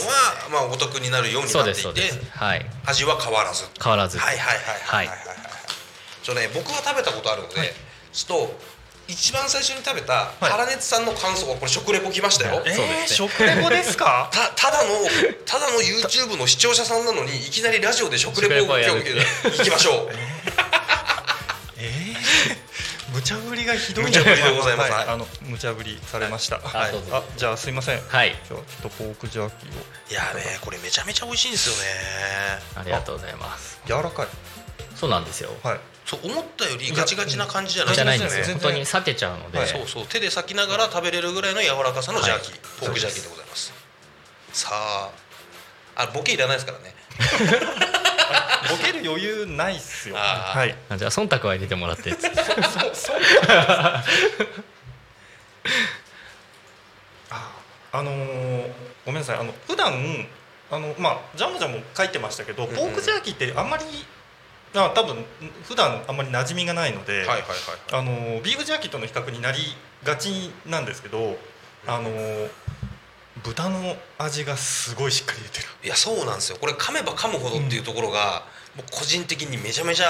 [0.50, 2.00] まあお得になるようにそうなっていて。
[2.30, 2.66] はい。
[2.86, 3.64] 味は変わらず。
[3.82, 4.18] 変わらず。
[4.18, 5.06] はいはいはいはいはいははい。
[5.08, 6.34] はい。
[6.36, 7.74] ね僕は食べたことあるので、
[8.12, 8.54] ちょっと
[9.08, 14.30] 一番最初に食べた原熱さんの感想はこれ食レポきましたよ、えー、食レポですか？
[14.32, 14.90] たただの
[15.44, 18.94] ただの YouTube の視聴者さんなのにいきなりラジオで食レポを今日
[19.58, 20.10] 行きましょう。
[21.78, 24.04] えー、無茶ぶりがひどい。
[24.04, 24.92] 無茶ぶりでございます。
[24.92, 25.06] はい。
[25.06, 27.16] はい、あの無茶ぶりされました、あどうぞ。
[27.16, 28.00] あじゃあすいません。
[28.08, 28.30] はい。
[28.48, 29.72] じゃあちょっとポークジャーキーを。
[30.10, 31.82] いやねこれめちゃめちゃ美味しいんですよね。
[32.76, 33.78] ありがとうございます。
[33.86, 34.26] 柔らかい。
[34.98, 35.50] そうなんですよ。
[35.64, 35.80] はい
[36.12, 38.44] そう思ったよりガチガチな感じじゃないじゃないんですね。
[38.44, 39.66] 本当に裂けちゃうので、はい。
[39.66, 42.60] そうそう手で裂きながら食べれるぐらいの柔らかさのジャーキー、はい。
[42.80, 43.72] ポークジャーキーでございます。
[44.52, 45.10] さあ
[45.96, 46.94] あボケいらないですからね。
[48.68, 50.16] ボケる余裕ないっすよ。
[50.16, 50.76] はい。
[50.90, 52.12] あじゃあ忖度は入れてもらって。
[57.94, 58.72] あのー
[59.06, 59.38] ごめんなさい。
[59.38, 59.94] あの普段
[60.70, 62.76] あのまあジャムジャムも書いてましたけど、んうん。
[62.76, 63.84] ポークジャーキーってあんまり
[64.74, 65.24] あ多分
[65.64, 67.42] 普段あんまり馴染みがないので、はいはいはい
[67.92, 69.58] あのービーフジャーキーとの比較になり
[70.04, 71.36] がちなんですけど
[71.86, 72.48] あのー
[73.44, 75.66] 豚の味がすごいしっかり出てる。
[75.82, 76.58] いやそうなんですよ。
[76.60, 78.44] これ噛めば噛むほどっていうところが、
[78.76, 80.06] 僕個人的にめちゃめちゃ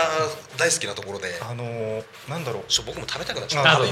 [0.59, 1.41] 大好きなところで。
[1.41, 2.63] あのーなんだろう。
[2.85, 3.87] 僕も食べたくなっちゃったあの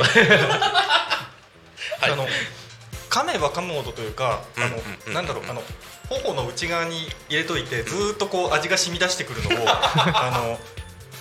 [3.08, 5.14] 噛めば噛むほどというか、あのうんうんうん。
[5.14, 5.62] なんだろうあの
[6.10, 10.58] 頬の内側に入れといてずーっとこう味が染み出してくるのを あの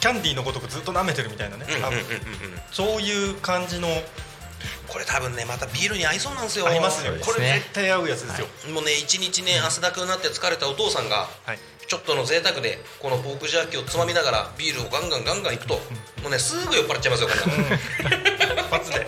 [0.01, 1.65] キャンディーのごとくずっと舐めてるみたいなね、
[2.71, 3.87] そういう感じの。
[4.87, 6.67] これ多分ねまたビールに合いそうなんですよ。
[6.67, 11.59] 合いますよ、これ絶対合うやつですよ、もうね一日ね汗だくになって疲れたお父さんがはい。
[11.87, 15.73] ちょっとの贅沢でこのポークジャーキーをつまみながらビールをガンガンガンガンいくと
[16.21, 18.61] もうねすぐ酔っ払っちゃいますよこれ。
[18.61, 19.07] 一発で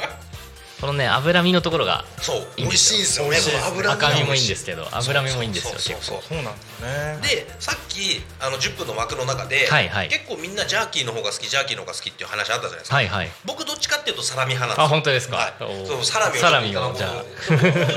[0.82, 3.26] このね脂身のところがそう美味しいんですよ。
[3.26, 6.38] ね美味しいこの脂身が赤身もいいんですけど脂身もいいんですよそうそうそう。
[6.38, 7.46] そうなんですね。
[7.46, 10.10] でさっきあの10分の枠の中で、はいはい。
[10.10, 13.30] 結構みんなジャーキーの方が好きジャーキーの方が好きっていう話あったじゃないですか、はいはい。
[13.46, 14.86] 僕どっちかっていうとサラミ派なんですよ。
[14.86, 15.38] あ本当ですか？
[15.38, 15.88] はい。
[15.88, 17.24] そうサラミをサラミをじゃあ。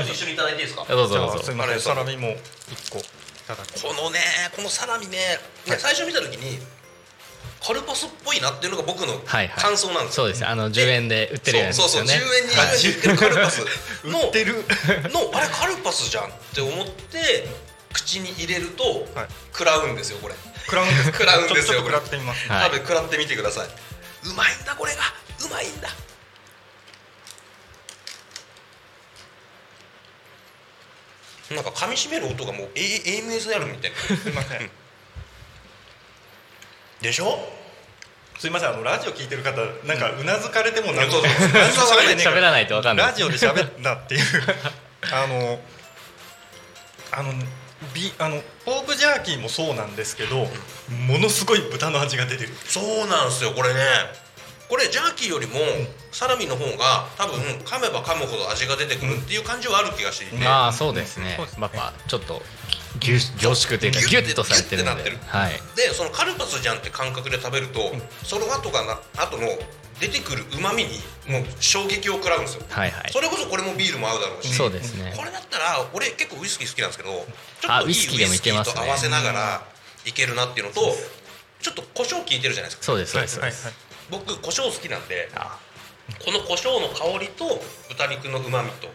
[0.05, 0.85] 一緒にいただいていいですか？
[0.87, 1.39] どうぞじゃどうぞ。
[1.41, 2.37] あすいませんサラミも
[2.69, 3.01] 一個い
[3.47, 4.19] ただきこのね
[4.55, 5.17] このサラミね
[5.65, 6.59] ね最初見た時に
[7.65, 9.63] カルパスっぽいなっていうのが僕のはいはい。
[9.63, 10.45] 感想なんですよ、そうです。
[10.45, 12.07] あの10円で売ってるやつそうそうそう。
[12.07, 13.59] ですよね10円20円で売ってるカルパス
[14.05, 14.53] の売ってる。
[15.11, 17.47] のあれカルパスじゃんって思って
[17.93, 18.83] 口に入れると、
[19.15, 19.27] はい。
[19.51, 20.35] 食らうんですよこれ。
[20.65, 22.47] 食らうんです食らうんですよちょっと食らってみます。
[22.49, 22.65] はい。
[22.65, 23.67] 多分食らってみてください。
[23.67, 25.01] うまいんだこれが。
[25.47, 25.89] うまいんだ。
[31.51, 33.97] なんか噛み締める音がもう A- AMSR みたいな。
[34.17, 34.69] すいません。
[37.01, 37.37] でしょ？
[38.37, 41.31] すいませんあのラジオ聞いてる方なんかうなずかれてもなんそうそう。
[41.71, 43.07] そう何も喋らないとわかんない。
[43.07, 44.21] ラジオで喋んなっていう。
[45.13, 45.59] あの
[47.11, 47.33] あの
[47.93, 50.49] ビあのポークジャーキーもそうなんですけど
[50.89, 52.49] ものすごい豚の味が出てる。
[52.67, 53.81] そうなんですよこれね。
[54.67, 55.59] これジャーキーよりも
[56.11, 61.37] サラミの方が多分噛めば噛むほど味が出てくるっていう感じはある気がしていて、まあそうですね。
[61.37, 62.41] やっぱちょっと
[62.99, 65.03] 凝凝縮というかギュッとされてるので。
[65.03, 65.39] ギュッてなってる。
[65.39, 65.53] はい。
[65.75, 67.93] でそのカルパスじゃんって感覚で食べると、
[68.23, 69.47] その後がな後の
[69.99, 73.11] 出てくるうまみにもう衝撃を食らうんですよ、はいはい。
[73.11, 75.13] それこそこれもビールも合うだろうしそうですね。
[75.15, 77.25] これだったら俺結構ウイスキー好きなんですけど
[77.61, 79.63] ちょっといいウイスキーと合わせながら
[80.05, 80.81] いけるなっていうのと
[81.61, 82.83] ちょっと胡椒効いてるじゃないですか。
[82.83, 83.13] そうです。
[83.13, 83.35] そうです。
[83.35, 83.73] そうです
[84.11, 85.57] 僕胡椒好きなんであ。
[86.23, 88.87] この胡椒の香りと豚肉のうまみと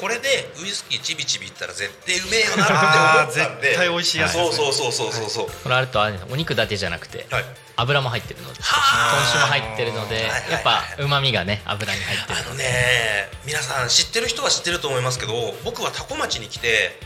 [0.00, 3.68] これでウイスキーちびちびいったら絶対うめえよなって思ったんで。
[3.68, 4.40] 絶対美味しいやつね。
[4.42, 5.46] そうそうそうそうそうそう。
[5.62, 7.44] これあるとあれお肉だけじゃなくてはい。
[7.76, 8.62] 油も入ってるので。
[8.62, 8.76] は
[9.12, 10.50] あ豚脂も入ってるのではいはいはい。
[10.52, 15.32] やっぱうまみがね油に入ってるあのね皆さん知ってる人は知ってると思いますけど
[15.64, 16.98] 僕はタコ町に来て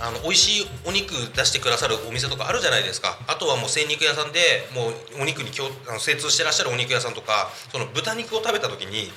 [0.00, 3.18] あの美味しいお肉出してくださるお店とかあるじゃないですか。
[3.28, 9.12] あとはもう精肉屋さんでもうお肉にきょあの精通してらっしゃるお肉屋さんとかその豚肉を食べた時に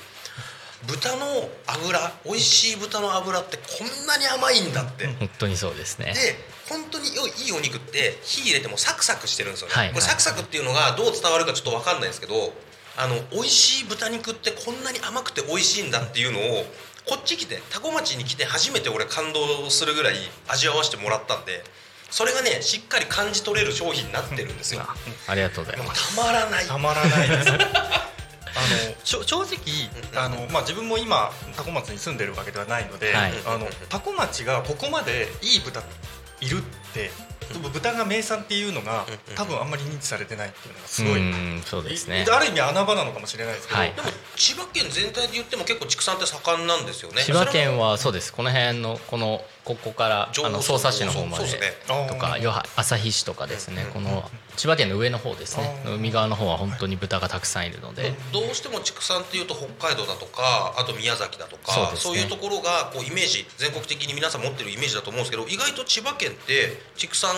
[0.86, 6.12] 豚の脂美味しい豚の脂ってこんなに甘いんだって、本当にそうですね。
[6.12, 6.36] で
[6.68, 9.88] 本当に良いいいお肉って火入れてもサクサクしてるんですよね、はい。
[9.90, 12.52] これサクサクっていうのがどう伝わるかちょっと分かんないんですけど
[12.96, 16.64] あの美味しい豚肉ってこんなに甘くて美味しいんだっていうのを
[17.06, 20.14] こっち来て多古町に来て初めて俺感動するぐらい
[20.48, 21.62] 味わわせてもらったんで
[22.10, 24.82] それがねしっかり感じ取れる商品になってるんですよ。
[25.28, 26.16] ありがとうございます。
[26.16, 26.64] たまらない。
[26.64, 27.50] たまらないです。
[27.50, 28.08] あ
[28.60, 33.32] の正直あの、まあ、自分も今多古町に住んでるわけではないので、はい。
[33.46, 35.82] あの多古町がここまでいい豚
[36.40, 36.60] いるっ
[36.92, 37.10] て
[37.72, 42.26] 豚が名産っていうのが多分あんまり認知されてないっていうのがすごい、うんそうですね。
[42.30, 43.92] ある意味穴場なのかもしれないですけど、はい。
[43.92, 47.22] でも千葉県全体で言っても結構畜産って盛んなんですよね。
[47.22, 48.32] 千葉県はそうです。
[48.32, 51.46] この辺のこのここから上あの匝瑳市の方まで
[52.08, 53.86] とかよは旭市とかですね。
[53.92, 55.82] この千葉県の上の方ですね。
[55.86, 58.14] 海側の方は本当に豚がたくさんいるので。
[58.32, 62.22] どうしても畜産っていうと北海道だとかあと宮崎だとかそうね。
[62.22, 67.30] いうところがこうイメージ全国的に皆さん持ってるイメージだと思うんですけど意外と千葉県って畜産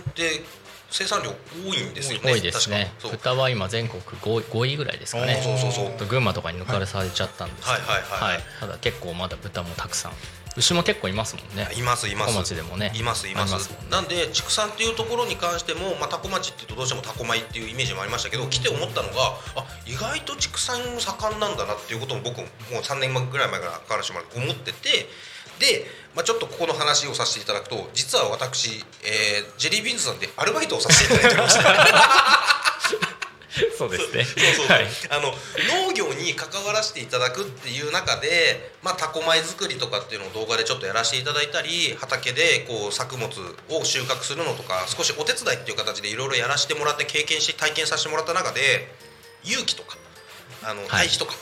[0.00, 0.42] って
[0.90, 2.32] 生産量多いんですよね。
[2.32, 2.92] 多いですね。
[3.02, 5.40] 豚は今全国 5, 5位ぐらいですかね。
[5.42, 5.98] そうそうそう。
[5.98, 7.86] と群馬とかに抜かれされちゃったんですけど。
[7.86, 8.02] はい。
[8.02, 8.10] はい。
[8.10, 8.34] はい。
[8.34, 8.42] はい。
[8.60, 10.12] ただ結構まだ豚もたくさん。
[10.56, 11.68] 牛も結構いますもんね。
[11.76, 12.34] いますいます。
[12.34, 12.90] 小町でもね。
[12.94, 13.70] いますいます。
[13.70, 13.76] ね。
[13.90, 19.14] なんで畜産っていうところに関しても、まあ、タコ町っていうとどうしてもタコ米っていうイメージもありましたけど来て思ったのが
[19.56, 25.08] あ意外と畜産盛んなんだなっていうことも僕ももう3年ぐらい前からからしてもらって思ってて
[25.58, 31.64] で、まあ、ちょっとここの話をさせていただくと実は私、えージェリービーンズさんでアルバイトをさせていただいてまして。
[33.78, 34.24] そうですね。
[34.24, 34.86] そうそうはい。
[35.10, 35.32] あの
[35.86, 43.28] 農業に関わらせていただくっていう中で、まあ、タコ米作りとかっていうのを動画でちょっとやらせていただいたり畑でこう作物
[43.70, 48.92] を収穫するのとか少しお手伝いっていう形でいろいろやらせてもらって経験して体験させてもらった中で
[49.44, 49.96] 勇気とか
[50.62, 50.88] あのはい。
[50.88, 51.34] 堆肥とか、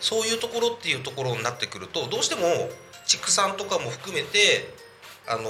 [0.00, 2.70] そういうところっていうところになってくるとどうしても
[3.12, 4.72] 畜産とかも含めて
[5.28, 5.42] あの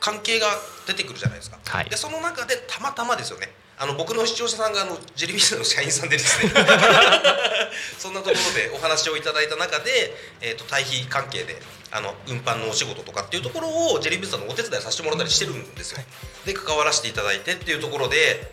[0.00, 0.46] 関係が
[0.86, 1.58] 出てくるじゃないですか。
[1.62, 1.90] はい。
[1.90, 3.48] でその中でたまたまですよね。
[3.78, 6.52] あの僕の視聴者さんがあのジェリービーズの社員さんでですね。
[7.98, 11.60] そんなところでお話をいただいた中で、えー、と堆肥関係で
[11.90, 15.98] あの運搬のお仕事とかっていうところをジェリービーズさんのお手伝いさせてもらったりしてるんですよ、
[16.46, 18.50] で関わらせていただいてっていうところで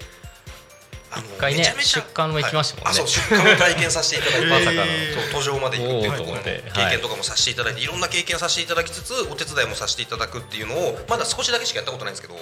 [1.09, 2.99] あの一回ね出荷も行きましたもんね。
[2.99, 3.03] はい。
[3.03, 4.85] あそう出荷も体験させていただいて まさかの。
[5.31, 5.99] 途上まで行く。
[5.99, 6.09] ってい。
[6.09, 12.39] うところの経験とかもさせていただいて、い、ろんな経験させていただきつつお手伝いもさせていただくっていうのをまだ少しだけしかやったことないんですけど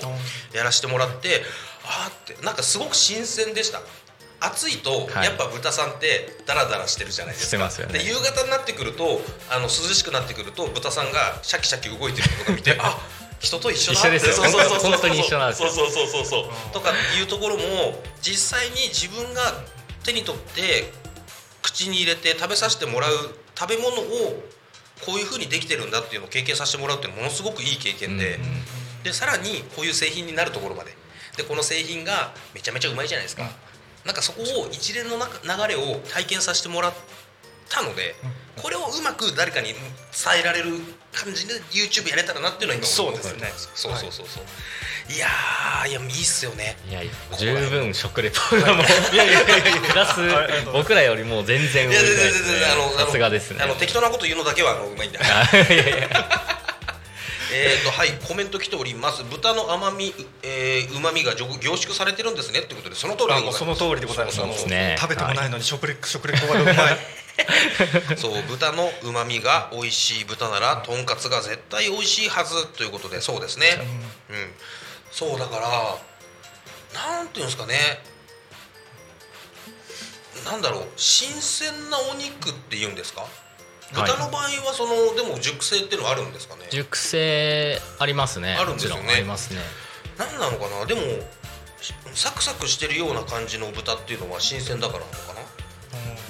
[0.54, 1.44] やらせてもらって
[1.84, 3.82] あーってなんかすごく新鮮でした。
[4.42, 5.26] 暑いとはい。
[5.26, 8.00] やっぱ豚さんってダラダラしてるじゃないですか、ね。
[8.00, 13.00] で夕方になってくるとあの涼しくなってくると豚さんがシャキシャキ動いてるのとか見てあ
[13.40, 14.34] 人と一緒なんですよ。
[14.34, 16.26] そうそうそうそう。
[16.26, 19.42] そうとかいうところも実際に自分が
[20.04, 20.92] 手に取って
[21.62, 23.12] 口に入れて食べさせてもらう
[23.58, 24.44] 食べ物を
[25.06, 28.40] こういうふうにできてるんだっていうのを経験させてもらうっていうのはものすごくいい経験で、
[29.04, 30.96] でさらにこういう製品になるところまで。
[31.36, 33.44] でこの製品がめちゃめちゃうまいじゃないですか、
[34.06, 36.94] なんかそこを一連の中流れを体験させてもらっ
[37.68, 38.16] たので、
[38.62, 39.78] これをうまく誰かに伝
[40.42, 40.72] えられる
[41.12, 43.52] 感じで YouTube やれたらなっていうのは今そうですね。
[43.76, 44.44] そうそうそうそう、
[45.14, 46.78] い、やーいやいいっすよね。
[46.90, 48.86] いやいや十分食レポがもう
[49.88, 50.22] プラス
[50.72, 52.30] 僕らよりも全然いや全然
[52.78, 53.60] 多いさすがですね。
[53.62, 56.10] あの適当なこと言うのだけはあのうまいんであいやいや。
[57.54, 59.24] えーとはいコメント来ております。
[59.24, 63.66] 豚の甘みえー、旨味が凝凝縮されてるんですねってことでその通りであございます。
[63.66, 64.38] のその通りでございます。
[64.38, 66.76] 食べてもないのに食レ食レポがうまい？
[68.18, 73.68] そう豚の旨味が美味しい豚ならとんかつが絶対美味しいはずということでそうですね。
[74.30, 74.54] うん。
[75.12, 75.98] そうだから
[77.18, 78.02] なんていうんですかね。
[80.46, 80.88] なんだろう。
[80.96, 83.22] 新鮮なお肉っていうんですか？
[83.22, 83.32] はい。
[83.94, 86.68] 豚の場合はそのでも熟成っていうのはあるんですかね？
[86.72, 88.56] 熟成ありますね。
[88.60, 89.14] あるんですよね。
[89.14, 89.62] ありますね。
[90.18, 90.86] 何なのかな？
[90.86, 91.02] でも
[91.82, 95.35] しサクサクしてるような感じの豚っていうのは新鮮だからなのかな？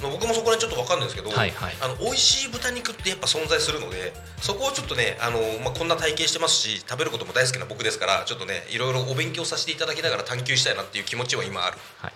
[0.02, 11.78] 僕もそこら辺ちょっと分かんないんですけど、はいはいあの美味しい豚肉ってやっぱ存在するのでそこをちょっとねあの、まあ、こんな体型してますし食べることも大好きな僕ですからちょっとねいろいろお勉強させていただきながら探求したいなっていう気持ちは今ある。
[11.98, 12.12] はい。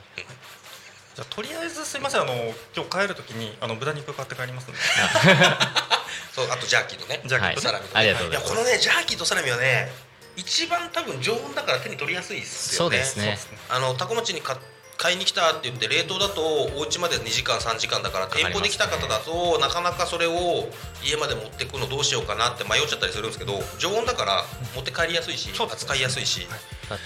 [1.15, 2.33] じゃあとりあえずすいませんあの
[2.77, 4.79] 今日帰るときにあの豚肉買って帰りますんで。
[6.33, 7.21] そうあとジャーキーとね。
[7.25, 8.51] ジャーキーとサラミと、ありがとうございます。
[8.51, 9.91] やこのねジャーキーとサラミはね
[10.37, 12.99] 一番多分常温だから手に取りやすいですよね。
[13.05, 13.59] そうですね。
[13.69, 14.57] あのタコ町に買
[15.01, 16.43] 買いに来たって言って冷凍だと
[16.77, 20.69] お家まで2時間3時間だから店舗で来た方だとなかなかそれを
[21.03, 24.45] 家まで持ってくのどうしようかなって迷っちゃったりするんですけど常温だから
[24.75, 26.47] 持って帰りやすいし扱いやすいし。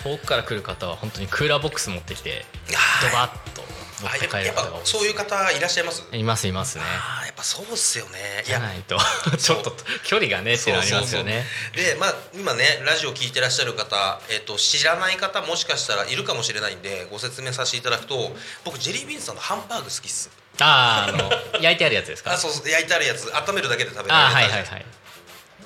[0.03, 2.47] 遠くから来る方は本当にクーラーボックス持ってきて
[3.03, 3.63] ドバッと
[4.03, 6.03] 持って帰る方が多いそういう方いらっしゃいます。
[6.11, 6.85] いますいますね
[7.35, 8.43] っぱそうっすよね。
[8.43, 8.97] いじゃないと。
[9.39, 9.75] ちょっと
[10.05, 11.45] 距離がねっていうのありますよね。
[11.75, 20.31] でまあ今ねラジオ聞いてらっしゃる方、えっと知らない方もしかしたらいるかもしれないんでご説明させていただくと僕ジェリービーンズさんのハンバーグ好きっす。
[20.61, 22.33] あーあの焼いてあるやつですか？
[22.35, 23.31] あそうそう焼いてあるやつ。
[23.35, 24.23] 温めるだけで食べれる。
[24.23, 24.87] やつはいはいはい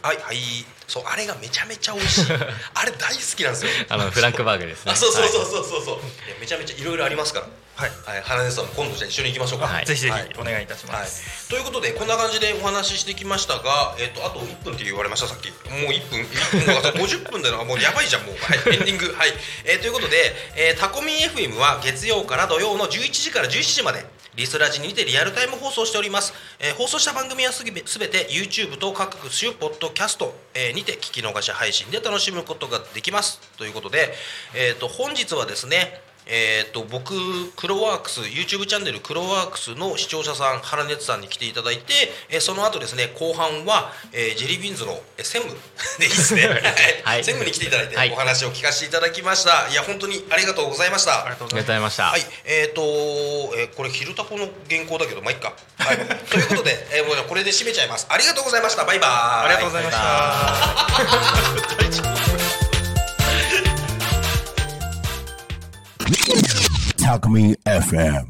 [0.08, 0.38] はいはい。
[0.86, 2.32] そうあれがめちゃめちゃ美味しい。
[2.32, 3.70] あれ大好きなんですよ。
[3.90, 4.92] あのフランクバーグですね。
[4.92, 5.50] あそうそうそうはい。
[5.50, 5.94] そうそうそう、
[6.26, 7.46] いやめちゃめちゃいろいろありますから。
[7.76, 7.90] はい。
[8.06, 9.84] はい花根さんも今度じゃあ一緒に行きましょうか、はい。
[9.84, 10.30] ぜひぜひはい。
[10.38, 11.02] お願いいたしはい。
[11.02, 15.50] ます、、ということでこんな感じでお話ししてきましたが、えっとあと1分って言われましたさっき。
[15.50, 19.14] もう1分1分が 50分でのもうやばいじゃんもう、はい、 エンディング。
[19.14, 19.34] はい、
[19.64, 24.06] えーということで、えータコミン FM は月曜から土曜の11時から17時まで
[24.38, 27.72] リスラジにてリアルタイム放送しております、えー放送した番組はすべ
[28.08, 33.40] て YouTube と各種ポッドキャスト、えにて聞き逃し配信で楽しむことができます。
[33.56, 34.14] ということで、
[34.54, 37.14] えー、と本日はですねえー、と僕
[37.56, 41.92] クロワークス YouTube チャンネルクロワークスの視聴者さん原熱さんに来ていただいて、
[42.30, 45.58] えーその後ですね後半は、えージェリービーンズの、えー専務
[45.98, 46.60] でいいですね、 はい。
[47.04, 47.24] はい。
[47.24, 48.10] 専務に来ていただいてはい。
[48.10, 51.22] お話を聞かせていただきました、い、や本当にありがとうございました。
[51.22, 52.82] ありがとうございました、はい、えっ、と
[53.56, 55.52] えーこれ昼タコの原稿だけどまあいっか。
[55.78, 58.06] はい、ということで、えーもうこれで締めちゃいます。
[58.08, 58.84] ありがとうございました。
[58.84, 59.10] バイバイ。
[59.10, 59.96] ありがとうございまし
[62.02, 62.28] た。
[66.96, 68.26] Talk Me FM.